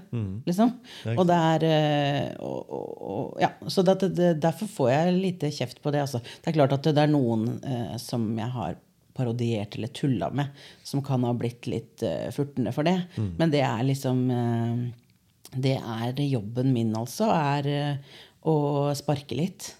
[0.46, 0.70] Liksom.
[1.16, 5.82] Og det er uh, og, og, ja, Så det, det, Derfor får jeg lite kjeft
[5.82, 6.04] på det.
[6.06, 6.22] Altså.
[6.22, 8.78] Det er klart at det er noen uh, som jeg har
[9.18, 10.54] parodiert eller tulla med,
[10.86, 12.96] som kan ha blitt litt uh, furtende for det.
[13.18, 14.26] Men det er liksom
[15.50, 17.26] Det er jobben min, altså.
[17.34, 17.98] Er
[18.48, 18.54] å
[18.96, 19.74] sparke litt.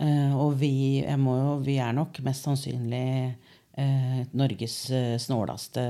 [0.00, 3.36] Eh, og vi, jeg må jo, vi er nok mest sannsynlig
[4.36, 5.82] Norges eh, snåleste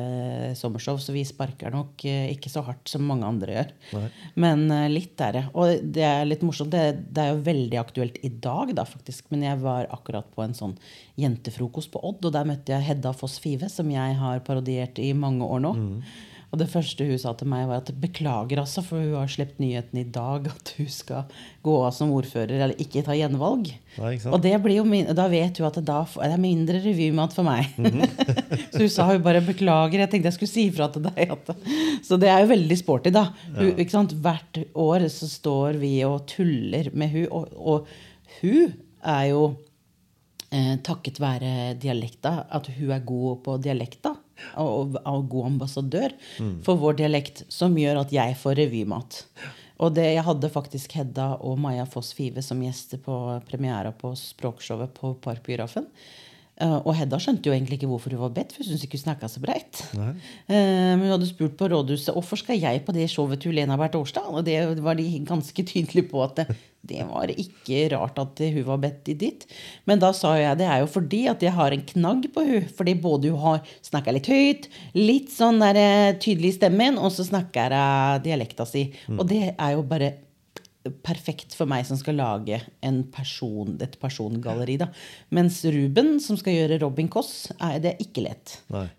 [0.57, 3.73] sommershow, så vi sparker nok eh, ikke så hardt som mange andre gjør.
[3.97, 4.03] Nei.
[4.45, 5.45] Men eh, litt er det.
[5.57, 6.73] Og det er litt morsomt.
[6.75, 9.31] Det, det er jo veldig aktuelt i dag, da, faktisk.
[9.33, 10.77] Men jeg var akkurat på en sånn
[11.21, 15.13] jentefrokost på Odd, og der møtte jeg Hedda Foss Five, som jeg har parodiert i
[15.17, 15.75] mange år nå.
[16.51, 19.61] Og det første hun sa til meg, var at beklager, altså, for hun har sluppet
[19.63, 23.71] nyheten i dag at hun skal gå av som ordfører eller ikke ta gjenvalg.
[24.01, 24.33] Nei, ikke?
[24.35, 27.37] Og det blir jo min, da vet hun at det, da, det er mindre revymat
[27.37, 27.71] for meg.
[28.73, 30.03] så hun sa hun bare beklager.
[30.03, 31.37] Jeg tenkte jeg skulle si ifra til deg.
[31.37, 31.55] At,
[32.07, 33.29] så det er jo veldig sporty, da.
[33.55, 34.19] Hun, ikke sant?
[34.19, 38.73] Hvert år så står vi og tuller med hun, og, og hun
[39.07, 39.45] er jo
[40.51, 44.17] eh, takket være dialekta, at hun er god på dialekta,
[44.57, 46.15] og, av god ambassadør
[46.67, 49.25] for vår dialekt, som gjør at jeg får revymat.
[49.81, 53.15] Og det, jeg hadde faktisk Hedda og Maja Foss Five som gjester på
[53.49, 55.87] premiera på språkshowet på Parkbiografen.
[56.61, 58.99] Uh, og Hedda skjønte jo egentlig ikke hvorfor hun var bedt, for hun syntes ikke
[58.99, 59.81] hun snakka så breit.
[59.97, 63.79] Eh, Men hun hadde spurt på rådhuset hvorfor skal jeg på det showet til Lena
[63.81, 64.29] hvert årsdag.
[64.29, 66.43] Og det var de ganske tydelige på at
[66.87, 69.45] det, var ikke rart at hun var bedt i dit.
[69.89, 72.71] Men da sa jeg det er jo fordi at jeg har en knagg på hun
[72.77, 77.13] Fordi både hun har snakka litt høyt, litt sånn der, eh, tydelig i stemmen, og
[77.13, 78.89] så snakker hun dialekta si.
[79.13, 80.15] Og det er jo bare
[81.05, 82.57] perfekt for meg som skal lage
[82.87, 84.79] en person, et persongalleri.
[84.81, 84.87] Da.
[85.37, 88.55] Mens Ruben, som skal gjøre Robin Koss, er det ikke lett.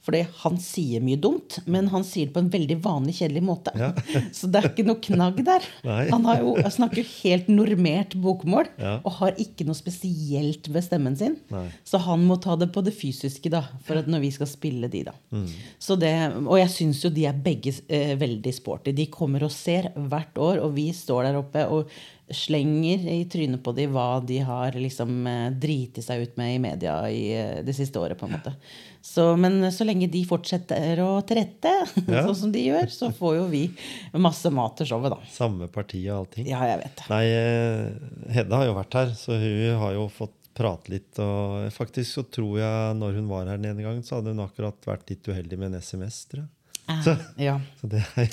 [0.06, 3.74] For han sier mye dumt, men han sier det på en veldig vanlig, kjedelig måte.
[3.80, 3.90] Ja.
[4.38, 5.66] Så det er ikke noe knagg der.
[5.88, 6.04] Nei.
[6.12, 8.94] Han har jo, snakker jo helt normert bokmål Ja.
[9.02, 11.40] og har ikke noe spesielt ved stemmen sin.
[11.50, 11.66] Nei.
[11.88, 14.90] Så han må ta det på det fysiske da, for at når vi skal spille
[14.92, 15.02] de.
[15.10, 15.16] da.
[15.34, 15.48] Mm.
[15.82, 16.14] Så det,
[16.46, 18.94] og jeg syns jo de er begge eh, veldig sporty.
[18.94, 21.81] De kommer og ser hvert år, og vi står der oppe og
[22.32, 26.60] slenger i trynet på dem hva de har liksom eh, driti seg ut med i
[26.64, 28.18] media i eh, det siste året.
[28.20, 28.54] på en måte.
[29.04, 31.74] Så, men så lenge de fortsetter å trette,
[32.08, 32.22] Ja.
[32.28, 33.64] sånn som de gjør, så får jo vi
[34.14, 35.20] masse mat til showet, da.
[35.34, 36.48] Samme parti og allting.
[36.52, 37.10] Ja, jeg vet det.
[37.12, 41.20] Nei, eh, Hedda har jo vært her, så hun har jo fått prate litt.
[41.24, 44.44] Og faktisk så tror jeg når hun var her den ene gangen, så hadde hun
[44.46, 46.50] akkurat vært litt uheldig med en SMS, tror jeg.
[47.06, 48.32] Så, Ja, så det er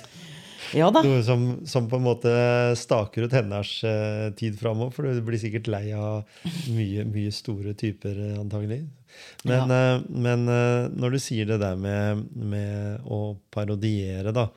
[0.77, 1.03] ja da.
[1.05, 2.33] noe som, som på en måte
[2.79, 4.95] staker ut hennes uh, tid framover.
[4.95, 6.29] For du blir sikkert lei av
[6.75, 8.83] mye, mye store typer, eh, antagelig.
[9.49, 14.49] Men, eh, men uh, når du sier det der med, med å parodiere, da.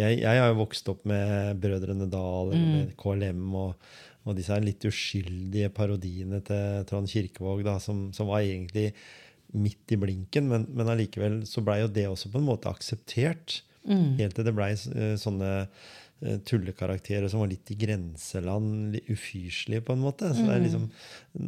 [0.00, 3.90] Jeg, jeg har jo vokst opp med Brødrene Dal eller med KLM og,
[4.26, 8.90] og disse litt uskyldige parodiene til Trond Kirkevåg, da, som, som var egentlig
[9.56, 13.60] midt i blinken, men, men allikevel så blei jo det også på en måte akseptert.
[14.20, 19.86] Helt til det blei eh, sånne eh, tullekarakterer som var litt i grenseland, litt ufyselige
[19.86, 20.32] på en måte.
[20.34, 20.90] Så det er liksom,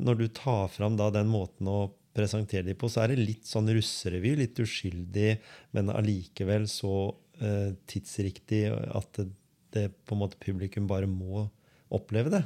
[0.08, 3.48] Når du tar fram da den måten å presentere dem på, så er det litt
[3.48, 5.36] sånn russerevy, litt uskyldig,
[5.76, 6.94] men allikevel så
[7.40, 9.30] eh, tidsriktig at det,
[9.72, 11.46] det på en måte publikum bare må
[11.92, 12.42] oppleve det.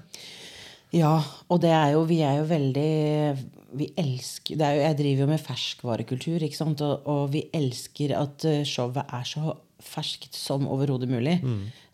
[0.96, 1.16] Ja,
[1.52, 2.90] og det er jo, vi er jo veldig
[3.76, 6.82] Vi elsker det er jo, Jeg driver jo med ferskvarekultur, ikke sant?
[6.86, 11.36] Og, og vi elsker at eh, showet er så ferskt som overhodet mulig.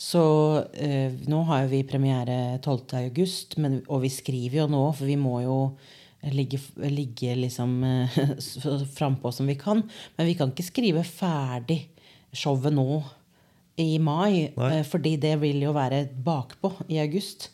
[0.01, 0.23] Så
[0.79, 2.95] eh, nå har jo vi premiere 12.
[3.01, 5.57] august, og vi skriver jo nå, for vi må jo
[6.31, 8.21] ligge, ligge liksom eh,
[8.99, 9.83] frampå som vi kan.
[10.17, 11.83] Men vi kan ikke skrive ferdig
[12.33, 13.03] showet nå
[13.81, 14.71] i mai, Nei.
[14.79, 17.49] eh, fordi det vil jo være bakpå i august.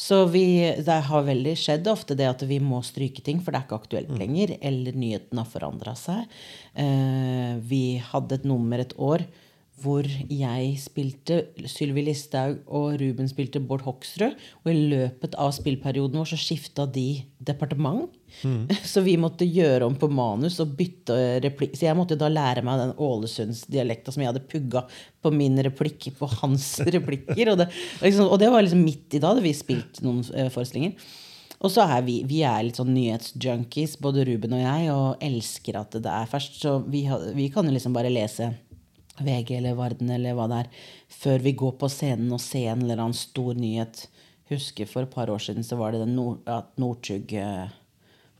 [0.00, 0.44] Så vi,
[0.80, 3.80] det har veldig skjedd ofte det at vi må stryke ting, for det er ikke
[3.82, 4.54] aktuelt lenger.
[4.64, 6.24] Eller nyheten har forandra seg.
[6.74, 9.26] Eh, vi hadde et nummer et år
[9.78, 14.34] hvor jeg spilte Sylvi Listhaug og Ruben spilte Bård Hoksrud.
[14.64, 18.10] Og i løpet av spillperioden vår så skifta de departement.
[18.84, 21.14] Så vi måtte gjøre om på manus og bytte
[21.44, 21.72] replikk.
[21.78, 24.82] Så jeg måtte da lære meg den Ålesundsdialekta som jeg hadde pugga
[25.24, 26.66] på min replikk på hans
[26.96, 27.54] replikker.
[27.54, 27.70] Og det,
[28.04, 30.98] liksom, og det var liksom midt i da hadde vi spilt noen eh, forestillinger.
[31.58, 35.80] Og så er vi, vi er litt sånn nyhetsjunkies, både Ruben og jeg, og elsker
[35.80, 36.60] at det er ferskt.
[36.60, 37.02] Så vi,
[37.34, 38.52] vi kan jo liksom bare lese
[39.24, 40.70] VG eller Varden eller hva det er,
[41.20, 44.06] før vi går på scenen og ser en eller annen stor nyhet.
[44.52, 47.68] Husker for et par år siden så var det Nord at Northug uh,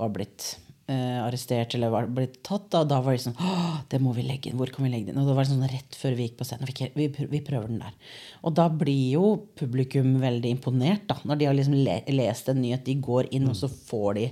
[0.01, 0.55] var blitt
[0.89, 2.68] uh, arrestert eller var blitt tatt.
[2.72, 3.57] Da, da var det sånn Å,
[3.93, 4.57] det må vi legge inn.
[4.61, 5.20] Hvor kan vi legge det inn?
[5.22, 6.72] Og det var sånn rett før vi gikk på scenen.
[6.97, 8.16] Vi, vi, prøver den der.
[8.41, 11.18] Og da blir jo publikum veldig imponert, da.
[11.29, 12.87] Når de har liksom le, lest en nyhet.
[12.89, 14.26] De går inn, og så får de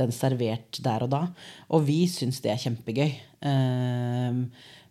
[0.00, 1.24] den servert der og da.
[1.70, 3.10] Og vi syns det er kjempegøy.
[3.46, 4.44] Ehm,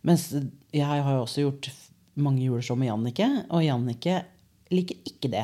[0.07, 0.29] mens
[0.75, 1.71] jeg har jo også gjort
[2.19, 4.19] mange juleshow med Jannicke, og Jannicke
[4.73, 5.43] liker ikke det.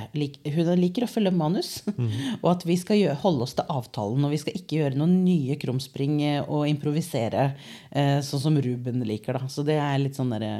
[0.53, 1.79] Hun liker å følge manus.
[2.43, 4.25] og at vi skal gjøre, holde oss til avtalen.
[4.27, 7.47] Og vi skal ikke gjøre noen nye krumspring eh, og improvisere
[7.89, 9.39] eh, sånn som Ruben liker.
[9.39, 9.49] Da.
[9.51, 10.51] Så det er litt sånn derre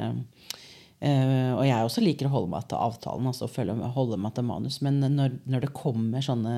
[0.98, 3.50] eh, Og jeg også liker å holde meg til avtalen, altså
[3.94, 4.80] holde meg til manus.
[4.84, 6.56] Men når, når det kommer sånne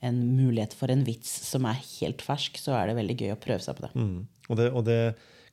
[0.00, 3.42] en mulighet for en vits som er helt fersk, så er det veldig gøy å
[3.42, 3.92] prøve seg på det.
[3.92, 4.22] Mm.
[4.48, 5.00] Og det, og det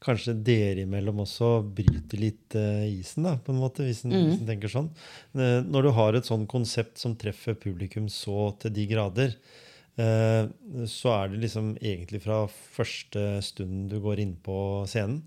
[0.03, 4.41] kanskje dere imellom også bryter litt eh, isen, da, på en måte, hvis en, hvis
[4.41, 4.89] en tenker sånn.
[5.37, 9.37] Eh, når du har et sånn konsept som treffer publikum så til de grader,
[9.97, 10.43] eh,
[10.89, 15.23] så er det liksom egentlig fra første stund du går inn på scenen.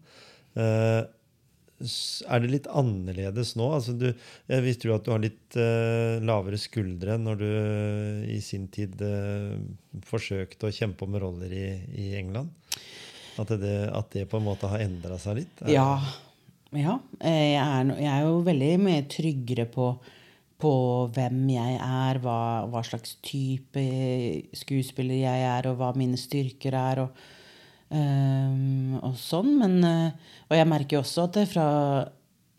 [0.61, 3.71] Er det litt annerledes nå?
[3.73, 4.09] Altså du,
[4.51, 5.57] jeg visste jo at du har litt
[6.27, 7.47] lavere skuldre når du
[8.35, 8.99] i sin tid
[10.11, 11.69] forsøkte å kjempe om roller i,
[12.03, 12.51] i England.
[13.39, 15.63] At det, at det på en måte har endra seg litt?
[15.63, 16.01] Er- Ja.
[16.73, 16.99] ja.
[17.21, 19.99] Eh, Jeg, er, no- jeg er jo veldig mye tryggere på,
[20.61, 20.73] på
[21.15, 23.85] hvem jeg er, hva, hva slags type
[24.53, 27.11] skuespiller jeg er, og hva mine styrker er, og,
[27.91, 29.55] um, og sånn.
[29.59, 30.11] Men, eh,
[30.51, 31.69] og jeg merker jo også at det fra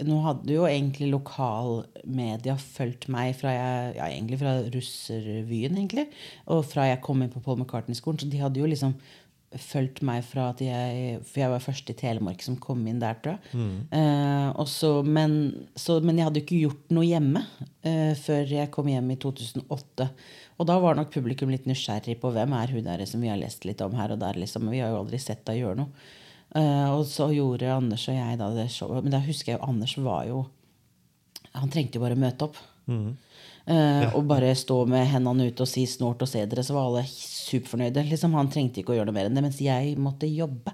[0.01, 6.07] nå hadde jo egentlig lokalmedia fulgt meg fra jeg, ja, egentlig fra russerevyen, egentlig.
[6.49, 8.17] Og fra jeg kom inn på Paul McCartney-skolen.
[8.23, 8.95] Så de hadde jo liksom
[9.59, 13.17] fulgt meg fra at jeg For jeg var først i Telemark som kom inn der,
[13.19, 13.65] tror jeg.
[13.91, 15.35] Eh, også, men,
[15.75, 17.43] så, men jeg hadde jo ikke gjort noe hjemme
[17.83, 20.07] eh, før jeg kom hjem i 2008.
[20.61, 23.39] Og da var nok publikum litt nysgjerrig på hvem er hun der som vi har
[23.41, 24.39] lest litt om her og der.
[24.39, 26.09] liksom, Vi har jo aldri sett henne gjøre noe.
[26.55, 29.03] Eh, og så gjorde Anders og jeg da det showet.
[29.03, 30.41] Men da husker jeg jo Anders var jo
[31.57, 32.59] Han trengte jo bare møte opp.
[33.67, 36.87] Eh, Og bare stå med hendene ute og si 'snort og se dere', så var
[36.87, 38.09] alle superfornøyde.
[38.09, 39.43] Liksom, han trengte ikke å gjøre noe mer enn det.
[39.43, 40.73] Mens jeg måtte jobbe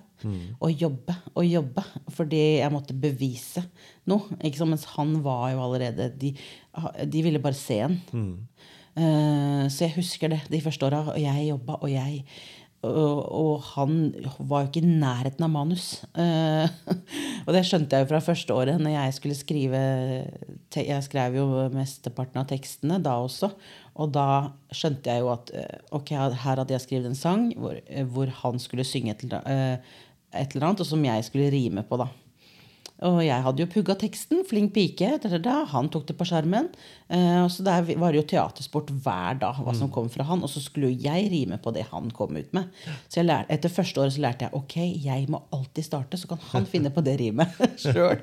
[0.62, 3.64] og jobbe og jobbe fordi jeg måtte bevise
[4.08, 4.22] noe.
[4.66, 6.34] Mens han var jo allerede De,
[7.06, 8.02] de ville bare se en.
[8.98, 11.04] Eh, så jeg husker det de første åra.
[11.14, 12.24] Og jeg jobba, og jeg
[12.86, 15.88] og, han var jo ikke i nærheten av manus.
[16.14, 16.70] Eh,
[17.46, 19.82] og det skjønte jeg jo fra første året når jeg skulle skrive
[20.78, 23.50] Jeg skrev jo mesteparten av tekstene da også.
[23.98, 24.28] Og da
[24.70, 28.30] skjønte jeg jo at eh, ok, her hadde jeg skrevet en sang hvor, eh, hvor
[28.44, 32.12] han skulle synge et eller annet, og som jeg skulle rime på, da.
[33.06, 34.42] Og jeg hadde jo pugga teksten.
[34.48, 35.10] Flink pike.
[35.22, 35.58] Da, da.
[35.74, 36.70] Han tok det på skjermen.
[37.14, 40.42] Eh, så der var det jo teatersport hver dag hva som kom fra han.
[40.46, 42.72] Og så skulle jo jeg rime på det han kom ut med.
[43.06, 46.42] Så lærte, etter første året så lærte jeg ok, jeg må alltid starte, så kan
[46.50, 48.18] han finne på det rimet sjøl.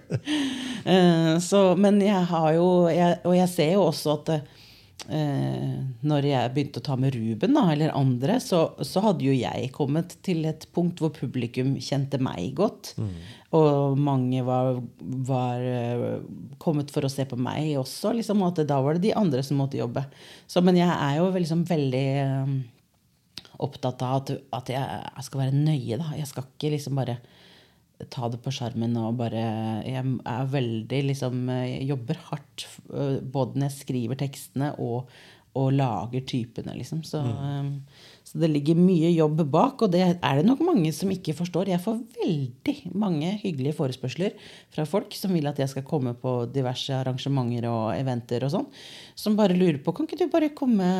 [0.85, 4.37] Eh, men jeg har jo jeg, Og jeg ser jo også at
[5.12, 5.76] eh,
[6.07, 9.70] når jeg begynte å ta med Ruben, da, eller andre, så, så hadde jo jeg
[9.74, 12.94] kommet til et punkt hvor publikum kjente meg godt.
[13.55, 14.80] Og mange var,
[15.28, 16.07] var eh,
[16.62, 18.14] kommet for å se på meg også.
[18.18, 20.07] Liksom, og da var det de andre som måtte jobbe.
[20.46, 22.55] Så, men jeg er jo liksom veldig eh,
[23.64, 26.00] opptatt av at, at jeg, jeg skal være nøye.
[26.00, 26.12] Da.
[26.18, 27.20] Jeg skal ikke liksom bare
[28.11, 29.45] ta det på skjermen og bare
[29.86, 35.11] Jeg er veldig liksom jeg Jobber hardt øh, både når jeg skriver tekstene og,
[35.55, 37.05] og lager typene, liksom.
[37.07, 37.68] Så, mm.
[38.26, 41.70] så det ligger mye jobb bak, og det er det nok mange som ikke forstår.
[41.70, 44.34] Jeg får veldig mange hyggelige forespørsler
[44.74, 48.66] fra folk som vil at jeg skal komme på diverse arrangementer og eventer og sånn,
[49.14, 50.90] som bare lurer på Kan ikke du bare komme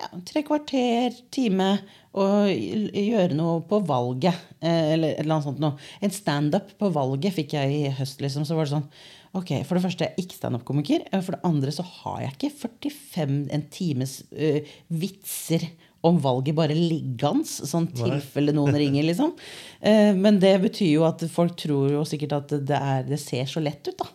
[0.00, 1.70] ja, tre kvarter, time,
[2.18, 4.34] og gjøre noe på valget.
[4.60, 5.76] eh, Eller et eller annet sånt noe.
[6.02, 8.46] En standup på valget fikk jeg i høst, liksom.
[8.48, 8.90] Så var det sånn
[9.30, 11.04] Ok, for det første er jeg ikke standup-komiker.
[11.12, 14.58] eh, For det andre så har jeg ikke 45 en times uh,
[14.90, 15.68] vitser
[16.06, 19.34] om valget bare liggende, sånn tilfelle noen ringer, liksom.
[19.80, 23.48] Eh, men det betyr jo at folk tror jo sikkert at det, er, det ser
[23.50, 24.08] så lett ut, da.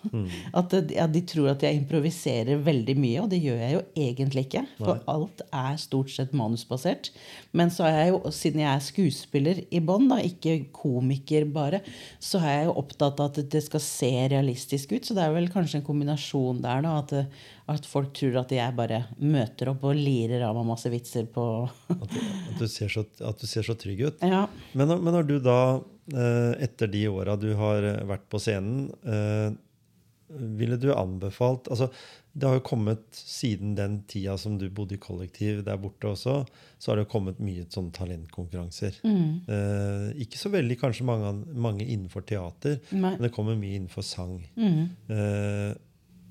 [0.57, 4.45] At ja, de tror at jeg improviserer veldig mye, og det gjør jeg jo egentlig
[4.47, 4.65] ikke.
[4.81, 7.11] For alt er stort sett manusbasert.
[7.55, 11.81] Men så er jeg jo, siden jeg er skuespiller i bånn, ikke komiker bare,
[12.23, 15.05] så er jeg jo opptatt av at det skal se realistisk ut.
[15.05, 16.97] Så det er vel kanskje en kombinasjon der, da.
[17.03, 21.25] At, at folk tror at jeg bare møter opp og lirer av meg masse vitser
[21.33, 21.45] på
[21.95, 24.25] At du, at du, ser, så, at du ser så trygg ut.
[24.25, 24.43] Ja.
[24.77, 25.59] Men, men har du da,
[26.13, 29.55] eh, etter de åra du har vært på scenen, eh,
[30.35, 31.91] ville du anbefalt altså
[32.33, 36.39] Det har jo kommet siden den tida som du bodde i kollektiv der borte også,
[36.81, 38.97] så har det jo kommet mye sånne talentkonkurranser.
[39.05, 43.13] Eh, ikke så veldig kanskje mange, mange innenfor teater, Nei.
[43.13, 44.35] men det kommer mye innenfor sang.
[44.59, 45.71] Eh,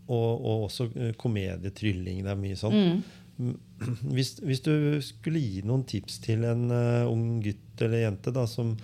[0.08, 0.88] og, og også
[1.20, 2.22] komedietrylling.
[2.24, 3.02] Det er mye sånn.
[4.14, 8.44] Hvis, hvis du skulle gi noen tips til en uh, ung gutt eller jente da,
[8.46, 8.76] som,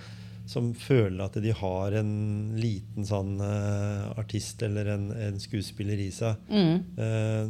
[0.51, 2.11] som føler at de har en
[2.59, 7.47] liten sånn uh, artist eller en, en skuespiller i seg, eh,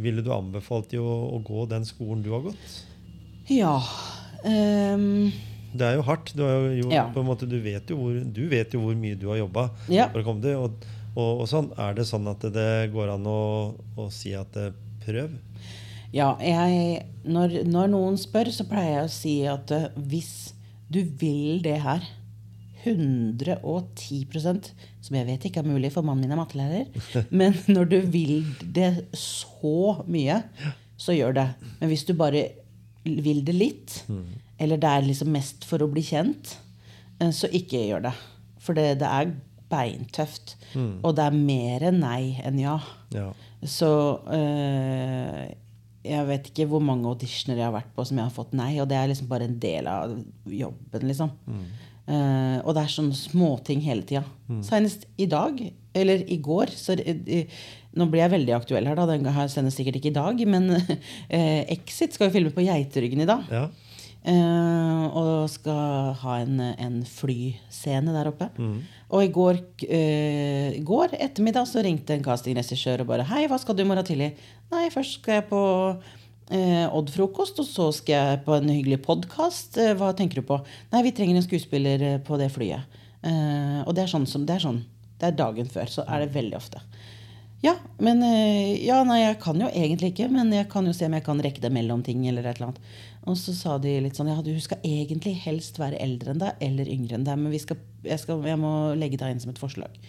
[0.00, 2.80] ville du anbefalt dem å, å gå den skolen du har gått?
[3.50, 3.76] ja.
[4.40, 5.28] Um
[5.70, 6.32] Det er jo hardt.
[6.34, 7.04] Du, har jo, Ja.
[7.12, 9.68] på en måte, du, vet jo hvor, du vet jo hvor mye du har jobba
[9.92, 10.08] Ja.
[10.10, 10.72] Og,
[11.14, 11.72] og, og sånn.
[11.80, 13.40] Er det sånn at det går an å,
[13.98, 14.70] å si at det,
[15.04, 15.34] prøv?
[16.14, 20.54] Ja, jeg, når, når noen spør, så pleier jeg å si at uh, hvis
[20.90, 22.02] du vil det her
[22.80, 24.70] 110%
[25.04, 26.86] som jeg vet ikke er mulig, for mannen min er mattelærer,
[27.42, 30.40] men når du vil det så mye,
[31.00, 31.48] så gjør det.
[31.80, 32.42] Men hvis du bare
[33.04, 34.02] vil det litt,
[34.60, 36.56] eller det er liksom mest for å bli kjent,
[37.20, 38.14] eh, så ikke gjør det.
[38.60, 39.32] For det, det er
[39.70, 40.56] beintøft.
[40.76, 42.76] Og det er mer nei enn ja.
[43.14, 43.30] Ja.
[43.66, 43.90] Så
[44.32, 45.50] øh,
[46.06, 48.72] jeg vet ikke hvor mange auditioner jeg har vært på som jeg har fått nei,
[48.80, 50.14] og det er liksom bare en del av
[50.48, 51.34] jobben, liksom.
[52.10, 54.24] Eh, og det er sånne småting hele tida.
[54.66, 55.60] Senest i dag,
[55.94, 57.60] eller i går så, eh,
[57.90, 59.04] Nå blir jeg veldig aktuell her, da.
[59.10, 63.24] Den her sendes sikkert ikke i dag, men uh, Exit skal jo filme på Geiteryggen
[63.24, 63.46] i dag.
[63.50, 63.68] ja.
[64.20, 68.50] Uh, og skal ha en, en flyscene der oppe.
[69.10, 69.58] Og i går,
[69.90, 74.04] eh, går ettermiddag så ringte en castingregissør og bare 'Hei, hva skal du i morgen
[74.04, 74.36] tidlig?'
[74.70, 75.62] 'Nei, først skal jeg på
[76.50, 79.78] eh, Odd-frokost, og så skal jeg på en hyggelig podkast.
[79.78, 82.86] Eh, hva tenker du på?' 'Nei, vi trenger en skuespiller eh, på det flyet.'
[83.22, 84.84] Eh, og det er sånn som Det er sånn.
[85.18, 86.80] Det er dagen før, så er det veldig ofte.
[87.60, 91.08] Ja, men eh, Ja, nei, jeg kan jo egentlig ikke, men jeg kan jo se
[91.08, 92.26] om jeg kan rekke det mellom ting.
[92.28, 92.82] eller et eller annet.
[93.28, 96.62] Og så sa de litt sånn Ja, du skal egentlig helst være eldre enn deg
[96.64, 99.60] eller yngre enn deg, men skal, jeg, skal, jeg må legge deg inn som et
[99.60, 100.00] forslag.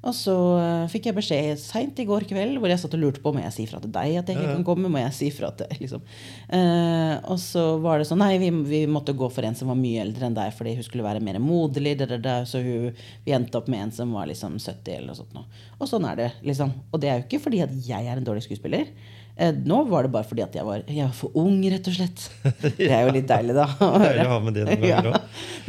[0.00, 3.20] Og så eh, fikk jeg beskjed seint i går kveld hvor jeg satt og lurte
[3.20, 4.88] på må jeg si fra til deg at jeg ikke kan komme.
[4.88, 6.00] må jeg si fra til, liksom.
[6.48, 9.76] Eh, Og så var det sånn Nei, vi, vi måtte gå for en som var
[9.80, 11.98] mye eldre enn deg fordi hun skulle være mer moderlig.
[12.00, 12.90] Da, da, da, så hun,
[13.26, 15.36] vi endte opp med en som var liksom 70 eller noe sånt.
[15.36, 15.44] nå.
[15.78, 16.72] Og sånn er det, liksom.
[16.92, 18.88] Og det er jo ikke fordi at jeg er en dårlig skuespiller.
[19.36, 21.96] Eh, nå var det bare fordi at jeg var, jeg var for ung, rett og
[21.96, 22.24] slett.
[22.80, 23.66] Det er jo litt deilig, da.
[23.78, 25.20] Deilig å ha med det noen ganger Ja.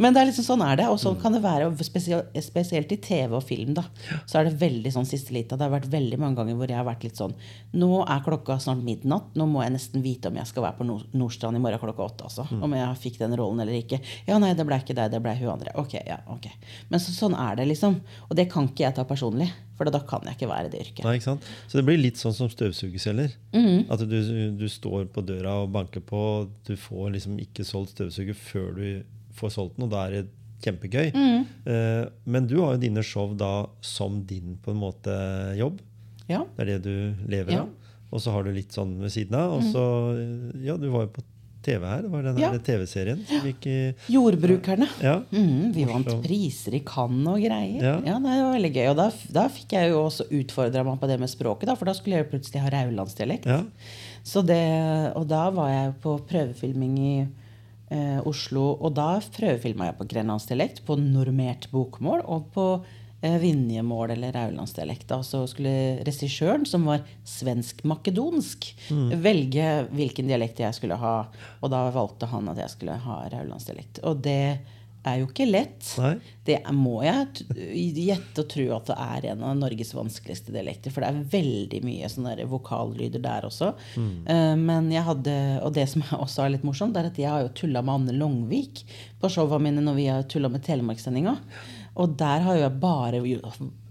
[0.01, 1.69] Men det er liksom sånn er det, og sånn kan det være.
[1.85, 3.73] Spesielt, i TV og film.
[3.77, 3.85] da
[4.25, 5.57] Så er det veldig sånn siste lita.
[5.59, 7.35] Det har vært veldig mange ganger hvor jeg har vært litt sånn
[7.77, 9.31] Nå er klokka snart midnatt.
[9.39, 12.29] Nå må jeg nesten vite om jeg skal være på Nordstrand i morgen klokka åtte.
[12.31, 12.47] Altså.
[12.51, 14.01] Om jeg fikk den rollen eller ikke.
[14.27, 15.75] Ja, nei, det ble ikke deg, det ble hun andre.
[15.81, 16.49] Ok, ja, ok
[16.89, 17.99] Men så, sånn er det, liksom.
[18.29, 19.51] Og det kan ikke jeg ta personlig.
[19.81, 21.01] For da kan jeg ikke være i det yrket.
[21.07, 21.45] Nei, ikke sant?
[21.71, 23.31] Så det blir litt sånn som støvsugerselger.
[23.55, 23.87] Mm.
[23.89, 24.17] At du,
[24.59, 26.21] du står på døra og banker på,
[26.67, 28.85] du får liksom ikke solgt støvsuger før du
[29.33, 30.23] får solgt den, og da er det
[30.61, 31.09] kjempegøy.
[31.17, 31.45] Mm.
[31.73, 35.15] Eh, men du har jo dine show da som din på en måte
[35.57, 35.81] jobb.
[36.29, 36.43] Ja.
[36.59, 37.63] Det er det du lever Ja.
[37.65, 37.71] Mhm.
[37.71, 37.77] av.
[38.11, 39.53] Og så har du litt sånn ved siden av.
[39.57, 39.83] Og så,
[40.61, 41.23] ja, du var jo på
[41.63, 42.01] TV her.
[42.05, 42.51] Det var den Ja.
[42.57, 43.75] TV-serien som gikk i
[44.13, 44.87] Jordbrukerne.
[45.01, 45.19] Ja.
[45.31, 47.81] Mm, vi vant priser i Cannes og greier.
[47.81, 47.95] Ja.
[48.05, 48.87] Ja, det var veldig gøy.
[48.91, 51.85] Og da, da fikk jeg jo også utfordra meg på det med språket, da, for
[51.85, 53.45] da skulle jeg plutselig ha raulandsdialekt.
[53.45, 53.61] ja.
[55.15, 57.13] Og da var jeg på prøvefilming i
[57.91, 62.67] eh, Oslo, og da prøvefilma jeg på grenlandsdialekt, på normert bokmål og på
[63.21, 65.11] Vinjemål eller raulandsdialekt.
[65.13, 68.71] Og så skulle regissøren, som var svensk-makedonsk,
[69.21, 71.15] velge hvilken dialekt jeg skulle ha.
[71.61, 74.01] Og da valgte han at jeg skulle ha raulandsdialekt.
[74.09, 74.59] Og det
[75.01, 75.85] er jo ikke lett.
[75.97, 76.11] Nei.
[76.45, 77.45] Det må jeg
[77.97, 80.93] gjette og tro at det er en av Norges vanskeligste dialekter.
[80.93, 83.71] For det er veldig mye sånne der vokallyder der også.
[83.97, 87.45] Eh, men jeg hadde, Og det som også er litt morsomt, er at jeg har
[87.47, 88.83] jo tulla med Anne Longvik
[89.21, 91.35] på showa mine når vi har tulla med Telemarkssendinga.
[91.99, 93.19] Og der har jeg bare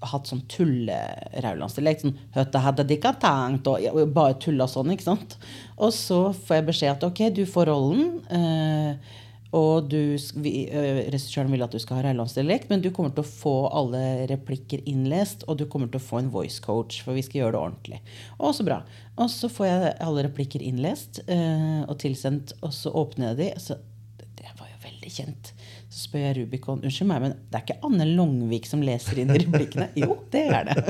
[0.08, 2.06] hatt sånn tulle-raulandsdialekt.
[2.06, 5.36] Sånn «Høtta hadde ikke tenkt, og bare tulla sånn, ikke sant.
[5.76, 8.06] Og så får jeg beskjed at ok, du får rollen.
[8.32, 9.18] eh,
[9.50, 13.30] og du, vi, regissøren vil at du skal ha raulandsdialekt, men du kommer til å
[13.30, 17.24] få alle replikker innlest, og du kommer til å få en voice coach, for vi
[17.26, 17.98] skal gjøre det ordentlig.
[18.38, 18.78] Og så bra.
[19.18, 23.78] Og så får jeg alle replikker innlest øh, og tilsendt, og så åpner jeg de.
[24.20, 25.52] Det, det var jo veldig kjent.
[25.90, 29.32] Så spør jeg Rubicon unnskyld meg, men det er ikke Anne Longvik som leser inn
[29.34, 29.88] i replikkene?
[29.98, 30.84] Jo, det er det.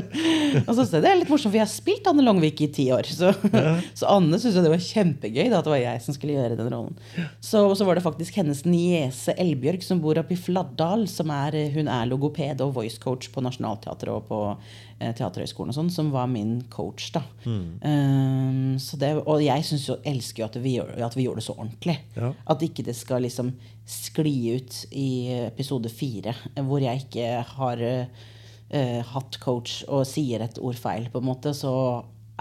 [0.67, 3.09] Og så, det er litt morsomt, for jeg har spilt Anne Longvik i ti år.
[3.09, 3.31] Så,
[3.97, 6.69] så Anne syntes det var kjempegøy da, at det var jeg som skulle gjøre den
[6.69, 7.01] rollen.
[7.41, 11.09] Så, og så var det faktisk hennes niese Elbjørg som bor oppe i Fladdal.
[11.09, 14.43] Som er, hun er logoped og voice coach på Nationaltheatret og på
[15.01, 17.11] Teaterhøgskolen og sånn, som var min coach.
[17.15, 17.23] da.
[17.47, 21.41] Um, så det, og jeg synes jo, elsker jo at vi, gjør, at vi gjorde
[21.41, 21.97] det så ordentlig.
[22.19, 22.33] Ja.
[22.53, 23.55] At ikke det skal liksom
[23.89, 25.11] skli ut i
[25.47, 31.23] episode fire, hvor jeg ikke har uh, hatt coach og sier et ord feil, på
[31.23, 31.73] en måte, så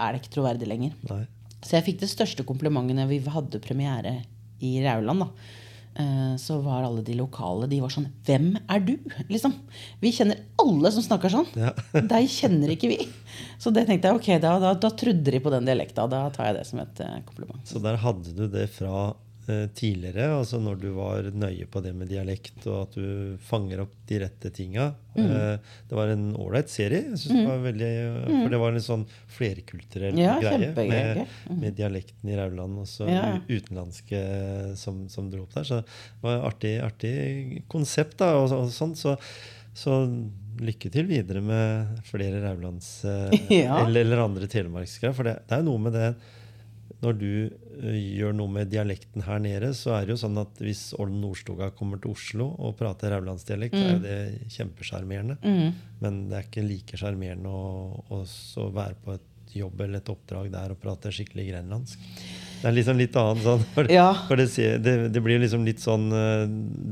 [0.00, 0.96] er det ikke troverdig lenger.
[1.10, 1.24] Nei.
[1.60, 4.20] Så jeg fikk det største komplimentet når vi hadde premiere
[4.64, 5.26] i Rauland.
[5.26, 5.58] da.
[6.00, 8.94] Eh, Så var alle de lokale de var sånn Hvem er du?
[9.28, 9.54] Liksom.
[10.00, 11.48] Vi kjenner alle som snakker sånn.
[11.58, 11.72] Ja.
[12.14, 13.00] Deg kjenner ikke vi.
[13.60, 16.06] Så det tenkte jeg, ok, da, da, da trodde de på den dialekta.
[16.10, 17.60] Da tar jeg det som et eh, kompliment.
[17.68, 19.10] Så der hadde du det fra
[19.76, 23.92] tidligere, altså når du var nøye på det med dialekt, og at du fanger opp
[24.10, 24.88] de rette tinga.
[25.16, 25.24] Mm.
[25.26, 27.02] Eh, det var en ålreit serie.
[27.12, 27.90] Jeg synes det var veldig,
[28.30, 29.04] For det var en sånn
[29.36, 31.22] flerkulturell Ja, greie med,
[31.60, 33.24] med dialekten i Rauland, og så Ja.
[33.48, 34.20] utenlandske
[34.80, 35.66] som, som dro opp der.
[35.68, 37.14] Så det var et artig, artig
[37.70, 39.16] konsept, da, og, og sånt, Så,
[39.74, 40.00] så
[40.60, 43.30] lykke til videre med flere Raulands eh,
[43.62, 43.78] Ja.
[43.84, 45.14] eller, eller andre telemarksgreier.
[45.16, 46.10] For det, det er noe med det
[47.00, 47.28] når du
[47.96, 51.70] gjør noe med dialekten her nede, så er det jo sånn at hvis Olden Nordstoga
[51.72, 55.38] kommer til Oslo og prater raulandsdialekt, så er jo det kjempesjarmerende.
[56.04, 60.12] Men det er ikke like sjarmerende å å så være på et jobb eller et
[60.12, 62.04] oppdrag der og prate skikkelig grenlandsk.
[62.60, 63.64] Det er liksom litt annet sånn.
[63.74, 64.10] For, Ja.
[64.28, 64.50] for det,
[64.84, 66.10] det, det blir liksom litt sånn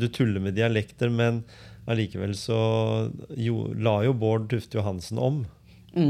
[0.00, 1.42] Du tuller med dialekter, men
[1.88, 2.56] allikevel så
[3.36, 5.42] jo, la jo Bård Tufte Johansen om.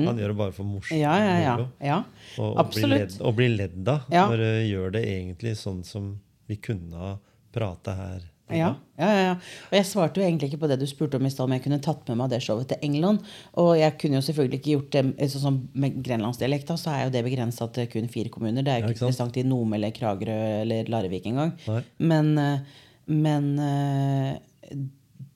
[0.09, 0.97] Han gjør det bare for morsomt.
[0.97, 1.03] Mm.
[1.03, 1.68] Ja, ja, ja.
[1.91, 1.99] ja.
[2.36, 2.99] Og, og, bli Absolutt.
[2.99, 6.11] ledd, og blir ledd av når du gjør det egentlig sånn som
[6.49, 7.14] vi kunne ha
[7.55, 8.26] prata her.
[8.49, 9.32] Ja, ja, ja.
[9.68, 11.64] Og jeg svarte jo egentlig ikke på det du spurte om i stad, om jeg
[11.66, 13.26] kunne tatt med meg det showet til England.
[13.61, 17.14] Og jeg kunne jo selvfølgelig ikke gjort det sånn som med grenlandsdialekta, så er jo
[17.16, 18.64] det begrensa til kun fire kommuner.
[18.64, 21.53] Det er jo ikke interessant i Nome eller Kragerø eller Larvik engang.
[22.01, 22.80] Men, eh,
[23.12, 24.80] men eh,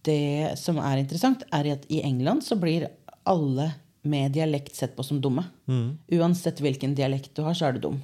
[0.08, 2.88] det som er interessant, er at i England så blir
[3.28, 3.68] alle
[4.02, 5.44] med dialekt sett på som dumme.
[6.12, 8.00] Uansett hvilken dialekt du har, så er du dum.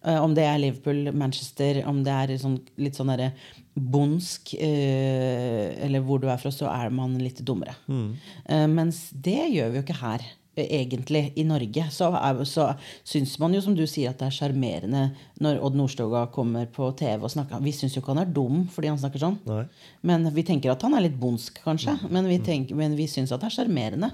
[0.00, 3.34] Uh, om det er Liverpool, Manchester, om det er sånn, litt sånn derre
[3.74, 7.76] bondsk, uh, eller hvor du er fra, så er man litt dummere.
[7.90, 10.24] Eh, mens det gjør vi jo ikke her.
[10.68, 12.70] Egentlig i Norge så, er, så
[13.06, 15.02] syns man jo, som du sier, at det er sjarmerende
[15.40, 17.62] når Odd Nordstoga kommer på TV og snakker.
[17.64, 19.40] Vi syns jo ikke han er dum fordi han snakker sånn.
[19.48, 19.64] Nei.
[20.06, 21.96] Men vi tenker at han er litt bondsk, kanskje.
[22.12, 24.12] Men vi, tenker, men vi syns at det er sjarmerende.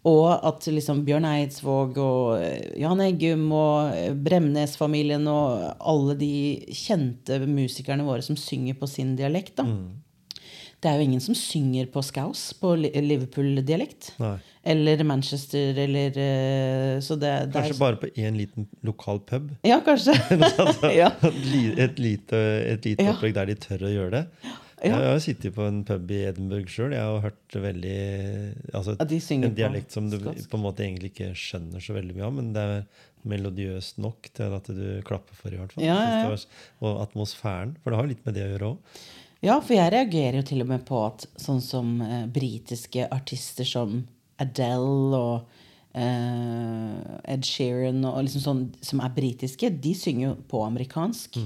[0.07, 6.29] Og at liksom Bjørn Eidsvåg og eh, Jan Eggum og eh, Bremnes-familien og alle de
[6.71, 9.65] kjente musikerne våre som synger på sin dialekt, da.
[10.79, 14.13] Det er jo ingen som synger på scouse, på Liverpool-dialekt.
[14.63, 19.49] Eller Manchester, eller eh, Så det, det Kanskje er bare på én liten lokal pub.
[19.67, 20.15] Ja, kanskje.
[21.01, 21.11] ja.
[21.27, 22.39] Et li- Et lite,
[22.75, 23.13] et lite Ja.
[23.15, 24.25] opplegg der de tør å gjøre det.
[24.79, 26.93] Jeg har sittet på en pub i Edinburgh sjøl.
[26.95, 27.97] Jeg har hørt veldig
[28.71, 30.47] altså, Ja, de En dialekt som du skotsk.
[30.49, 32.85] på en måte egentlig ikke skjønner så veldig mye av, men det er
[33.27, 35.83] melodiøst nok til at du klapper for, i hvert fall.
[35.83, 36.37] Ja, ja, ja.
[36.79, 37.75] Og atmosfæren.
[37.83, 39.01] For det har litt med det å gjøre òg.
[39.45, 43.63] Ja, for jeg reagerer jo til og med på at sånn som eh, britiske artister
[43.67, 44.01] som
[44.39, 45.47] Adele og
[45.95, 51.39] eh, Ed Sheeran og liksom sånn som er britiske, de synger jo på amerikansk.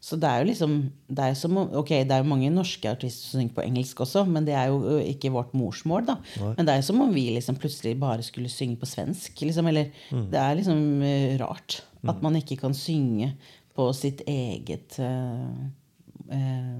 [0.00, 0.74] Så det er jo liksom
[1.10, 3.98] det er, som, okay, Ok, det er jo mange norske artister som synger på engelsk
[4.04, 6.18] også, men det er jo ikke vårt morsmål, da.
[6.56, 9.38] Men det er jo som om vi liksom plutselig bare skulle synge på svensk.
[9.42, 9.90] Liksom, eller
[10.30, 13.32] det er liksom uh, rart at man ikke kan synge
[13.74, 15.08] på sitt eget ø,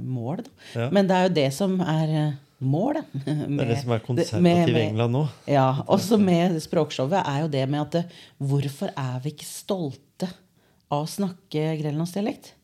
[0.04, 0.42] mål.
[0.44, 0.50] Da.
[0.74, 0.90] Ja.
[0.92, 2.26] Men det er jo det som er ø,
[2.60, 3.06] målet.
[3.24, 5.24] Det er det som er konservativ i England nå.
[5.56, 10.28] Ja, også med språkshowet er jo det med at eh, hvorfor er vi ikke stolte
[10.90, 12.54] av å snakke grenlandsdialekt?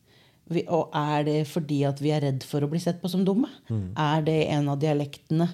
[0.51, 3.23] Vi, og er det fordi at vi er redd for å bli sett på som
[3.25, 3.49] dumme?
[3.69, 3.87] Mm.
[3.97, 5.47] Er det en av dialektene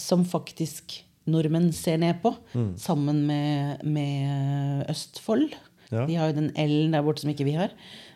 [0.00, 2.70] som faktisk nordmenn ser ned på, Mm.
[2.80, 5.52] sammen med, med Østfold?
[5.92, 6.06] Ja.
[6.08, 7.72] De har jo den L-en der borte som ikke vi har.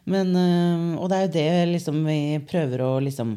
[0.08, 3.36] Men, øh, og det er jo det liksom vi prøver å liksom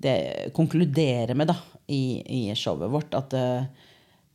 [0.00, 0.16] det,
[0.56, 1.56] konkludere med da,
[1.90, 3.16] i, i showet vårt.
[3.16, 3.86] At øh,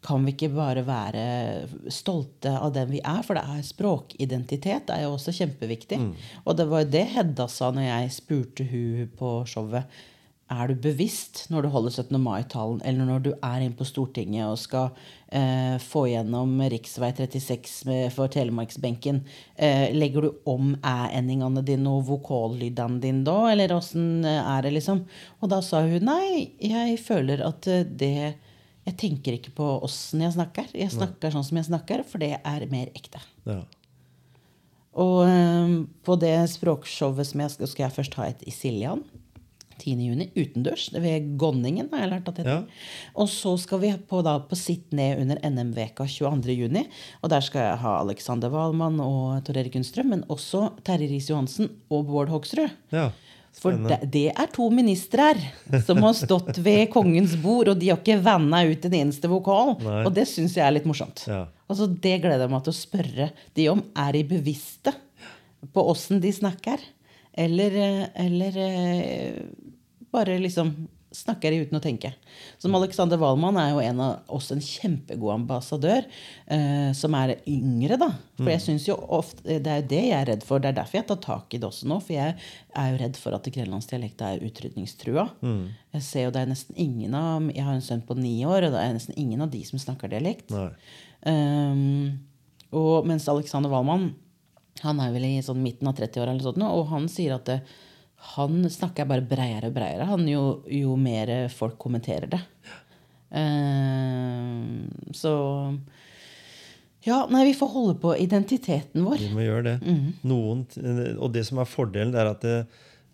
[0.06, 1.26] kan vi ikke bare være
[1.94, 3.22] stolte av den vi er?
[3.26, 6.02] For det er språkidentitet er jo også kjempeviktig.
[6.46, 10.04] Og det var jo det Hedda sa når jeg spurte hun på showet.
[10.54, 12.20] Er du bevisst når du holder 17.
[12.22, 14.92] mai-talen, eller når du er inne på Stortinget og skal
[15.34, 16.86] eh, få gjennom rv.
[16.86, 19.24] 36 for telemarksbenken,
[19.58, 25.02] eh, legger du om æ-endingene dine og vokallydene dine da, eller åssen er det, liksom?
[25.42, 28.18] Og da sa hun nei, jeg føler at eh, det
[28.86, 30.68] Jeg tenker ikke på åssen jeg snakker.
[30.78, 33.18] Jeg snakker sånn som jeg snakker, for det er mer ekte.
[33.50, 33.64] Ja.
[35.02, 35.74] Og eh,
[36.06, 39.02] på det språkshowet som jeg skal, skal jeg først ha et i Siljan.
[39.82, 40.02] 10.
[40.08, 40.88] juni, utendørs.
[40.94, 42.88] Ved Gonningen, har jeg lært at det heter.
[43.16, 46.56] Og så skal vi på, da, på Sitt ned under NM-veka 22.
[46.56, 46.86] juni.
[47.22, 51.72] Og der skal jeg ha Alexander Wahlmann og Tor Erik Gunnstrøm, men også Terje Riis-Johansen
[51.90, 52.70] og Bård Hoksrud.
[52.96, 53.12] ja.
[53.56, 55.30] For det, det er to ministre
[55.86, 59.78] som har stått ved kongens bord, og de har ikke vanna ut en eneste vokal.
[59.80, 60.02] Nei.
[60.04, 61.24] Og det syns jeg er litt morsomt.
[61.30, 61.46] Ja.
[61.72, 63.86] Altså, det gleder jeg meg til å spørre de om.
[63.96, 64.92] Er de bevisste
[65.74, 66.84] på åssen de snakker?
[67.36, 69.42] Eller, eh, eller eh,
[70.12, 72.12] bare liksom snakker de uten å tenke.
[72.60, 76.08] Som Alexander Wahlmann er jo en av oss en kjempegod ambassadør,
[76.52, 78.10] eh, som er yngre, da.
[78.38, 80.60] For jeg synes jo ofte, Det er jo det jeg er redd for.
[80.60, 82.02] Det er derfor jeg tar tak i det også nå.
[82.02, 82.36] For jeg
[82.76, 85.30] er jo redd for at grenlandsdialekta er utrydningstrua.
[85.94, 88.68] Jeg ser jo det er nesten ingen av Jeg har en sønn på ni år,
[88.68, 90.52] og det er nesten ingen av de som snakker dialekt.
[91.26, 92.20] Um,
[92.76, 94.16] og mens Alexander Wahlmann
[94.84, 97.48] han er vel i sånn midten av 30-åra, eller sånt nå, og han sier at
[97.50, 97.60] det,
[98.36, 102.42] han snakker bare breiere og breiere han jo, jo mer folk kommenterer det.
[103.36, 105.32] Uh, så
[107.06, 109.20] Ja, nei, vi får holde på identiteten vår.
[109.22, 109.96] Vi må gjøre det.
[110.26, 110.66] Noen,
[111.20, 112.60] og det som er fordelen, er at det,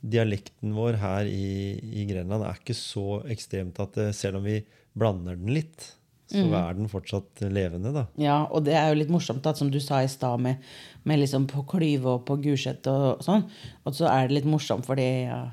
[0.01, 4.61] dialekten vår her i, i Grenland er ikke så ekstremt at det, selv om vi
[4.97, 5.91] blander den litt,
[6.31, 8.05] så er den fortsatt levende, da.
[8.21, 10.61] Ja, og det er jo litt morsomt, da, som du sa i stad, med,
[11.07, 13.43] med liksom på Klyve og på Gulset og sånn.
[13.85, 15.43] Og så er det litt morsomt, fordi ja,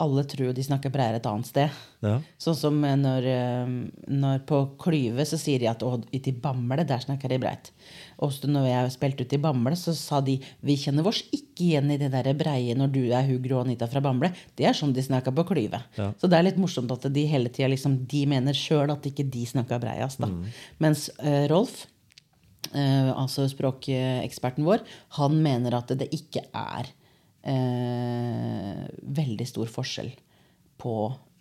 [0.00, 1.80] alle tror de snakker breiere et annet sted.
[2.04, 2.14] Ja.
[2.40, 3.72] Sånn som eh, når, eh,
[4.08, 7.70] når på Klyve så sier de at ute i Bamble, der snakker de breit.
[8.24, 11.92] Og når jeg spilte ute i Bamble, så sa de vi kjenner oss ikke igjen
[11.92, 14.32] i det der breie når du er Hugro og Anita fra Bamble.
[14.56, 15.82] Det er sånn de snakker på Klyve.
[16.00, 16.10] Ja.
[16.20, 19.28] Så det er litt morsomt at de hele tida liksom, de mener sjøl at ikke
[19.28, 20.20] de snakker breiast.
[20.20, 20.44] Mm.
[20.82, 21.86] Mens uh, Rolf,
[22.70, 24.84] Uh, altså språkeksperten vår,
[25.16, 26.90] han mener at det ikke er
[27.42, 28.86] eh,
[29.20, 30.10] veldig stor forskjell
[30.80, 30.94] på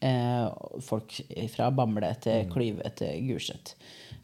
[0.03, 0.47] eh,
[0.85, 1.15] folk
[1.53, 3.73] fra Bamble til Klyve til Gulset.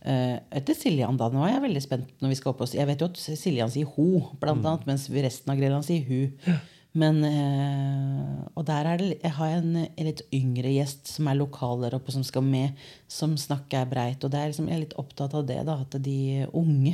[0.05, 1.31] Eh, etter Siljan, da.
[1.33, 2.75] Nå er jeg veldig spent når vi skal opp oss.
[2.77, 4.07] Jeg vet jo at Siljan sier ho,
[4.41, 6.55] blant annet, mens resten av Grenland sier hu.
[6.95, 11.35] Men, eh, og der er det, jeg har en, en litt yngre gjest som er
[11.35, 12.77] lokal der oppe, som skal med,
[13.11, 14.23] som snakker breit.
[14.23, 16.93] Og er liksom, jeg er litt opptatt av det, da, at de unge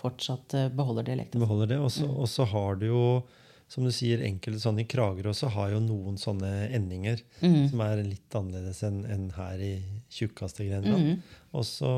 [0.00, 1.42] fortsatt eh, beholder dialekten.
[1.44, 1.80] Beholder det.
[1.84, 3.04] Og så- Og så har du jo
[3.72, 7.70] som du sier, enkelte sånne i Kragerø også har jo noen sånne endinger Mm.
[7.70, 9.72] som er litt annerledes enn en her i
[10.12, 11.06] tjukkaste Grenland.
[11.14, 11.22] Mm.
[11.56, 11.92] Og så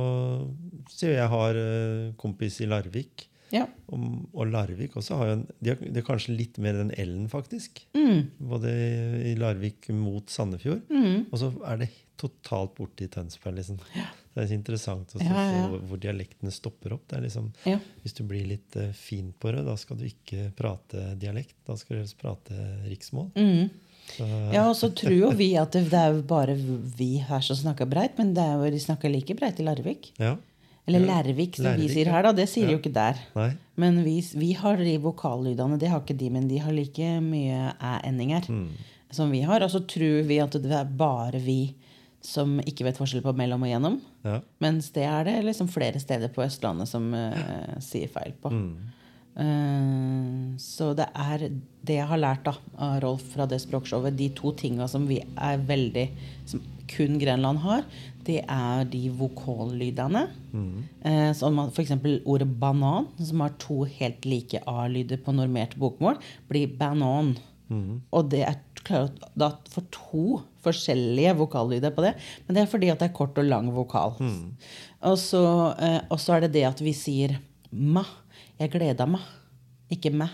[0.95, 3.27] sier jeg har eh, kompis i Larvik.
[3.55, 3.66] Ja.
[3.93, 6.91] Og, og Larvik også har jo en, de har, de har kanskje litt mer den
[6.95, 7.83] L-en, faktisk.
[7.95, 8.25] Mm.
[8.51, 8.70] Både
[9.31, 10.87] i Larvik mot Sandefjord.
[11.31, 13.59] Og så er det totalt borte i Tønsberg.
[13.61, 13.79] liksom.
[14.35, 17.12] Det er interessant å se Ja, ja, hvor, hvor dialektene stopper opp.
[17.22, 17.78] Liksom, Ja.
[18.03, 21.55] Hvis du blir litt uh, fin på det, da skal du ikke prate dialekt.
[21.66, 22.57] Da skal du helst prate
[22.89, 23.30] riksmål.
[23.39, 23.70] Mm.
[24.16, 27.41] Så, Ja, og så tror jo vi at det, det er jo bare vi her
[27.47, 30.11] som snakker breit, men det er jo, de snakker like breit i Larvik.
[30.18, 30.35] ja.
[30.87, 32.30] Eller Lærvik, som Lærvik, vi sier her, da.
[32.37, 33.16] Det sier de jo ikke der.
[33.32, 33.47] Nei.
[33.80, 37.70] Men vi, vi har de vokallydene, det har ikke de, men de har like mye
[37.80, 38.66] æ-endinger Mm.
[39.11, 39.64] som vi har.
[39.64, 41.72] Og så tror vi at det er bare vi
[42.25, 44.01] som ikke vet forskjell på mellom og gjennom.
[44.25, 44.41] Ja.
[44.64, 48.53] Mens det er det liksom flere steder på Østlandet som uh, sier feil på.
[48.53, 48.93] Mm.
[49.35, 51.49] Uh, så det er
[51.85, 54.16] det jeg har lært da, av Rolf fra det språkshowet.
[54.16, 56.09] De to tinga som vi er veldig
[56.49, 57.85] Som kun Grenland har,
[58.27, 60.27] det er de vokallydene.
[61.09, 61.95] Eh, som f.eks.
[62.29, 66.20] ordet banan, som har to helt like A-lyder på normert bokmål,
[66.53, 67.33] blir banan.
[68.12, 70.24] Og det er klart for to
[70.64, 72.14] forskjellige vokallyder på det.
[72.47, 74.16] Men det er fordi at det er kort og lang vokal.
[75.05, 75.45] Og så
[75.78, 77.37] eh, og så er det det at vi sier
[77.70, 78.05] ma.
[78.61, 79.24] Jeg gleda meg.
[79.93, 80.32] Ikke meg.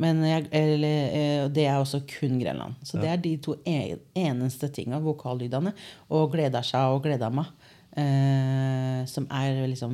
[0.00, 2.78] Men jeg, eller, eh, det er også kun Grenland.
[2.82, 5.74] Så det er de to e eneste tinga, vokallydene,
[6.10, 7.50] og gleder seg og gleda meg,
[7.92, 9.92] eh, som er liksom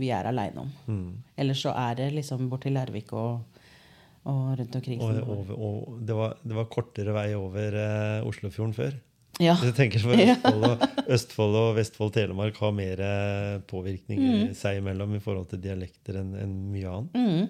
[0.00, 0.72] vi er aleine om.
[1.36, 3.51] Eller så er det liksom borti Lærvik og,
[4.24, 5.00] og rundt omkring.
[5.02, 8.92] Og, over, og det, var, det var kortere vei over eh, Oslofjorden før.
[9.40, 9.56] ja.
[9.64, 14.42] Jeg tenker for Østfold og, Østfold og Vestfold Telemark har mer eh, påvirkning Mm.
[14.50, 17.16] i seg imellom i forhold til dialekter enn en mye annet.
[17.18, 17.48] Mm.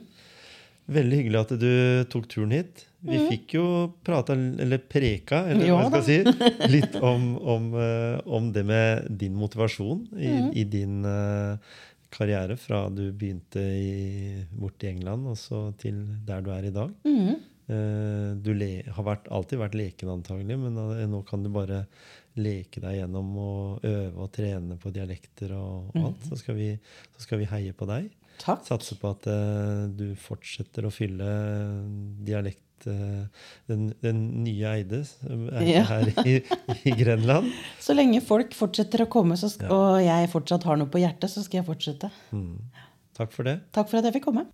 [0.93, 1.69] Veldig hyggelig at du
[2.11, 2.87] tok turen hit.
[3.07, 3.65] Vi fikk jo
[4.07, 8.65] prata, eller preka, eller jo, hva jeg skal si, litt om, om, eh, om det
[8.67, 10.51] med din motivasjon i, Mm.
[10.59, 11.73] i din eh,
[12.13, 16.75] karriere fra du begynte i, bort i England og så til der du er i
[16.75, 16.93] dag.
[17.09, 17.49] Mm.
[18.43, 21.85] Du le, har vært, alltid vært leken antagelig, men eh, nå kan du bare
[22.37, 26.27] leke deg gjennom og øve og trene på dialekter og, og alt.
[26.29, 26.73] Så skal, vi,
[27.15, 28.11] så skal vi heie på deg.
[28.43, 28.65] Takk.
[28.67, 31.29] Satse på at eh, du fortsetter å fylle
[32.27, 35.83] dialekt eh, den, den nye Eide er Ja.
[35.91, 36.39] her i,
[36.89, 37.51] i Grenland.
[37.85, 39.69] Så lenge folk fortsetter å komme, så ja.
[39.73, 42.11] og jeg fortsatt har noe på hjertet, så skal jeg fortsette.
[42.33, 42.57] Mm.
[43.19, 43.59] Takk for det.
[43.77, 44.47] Takk for at jeg fikk komme.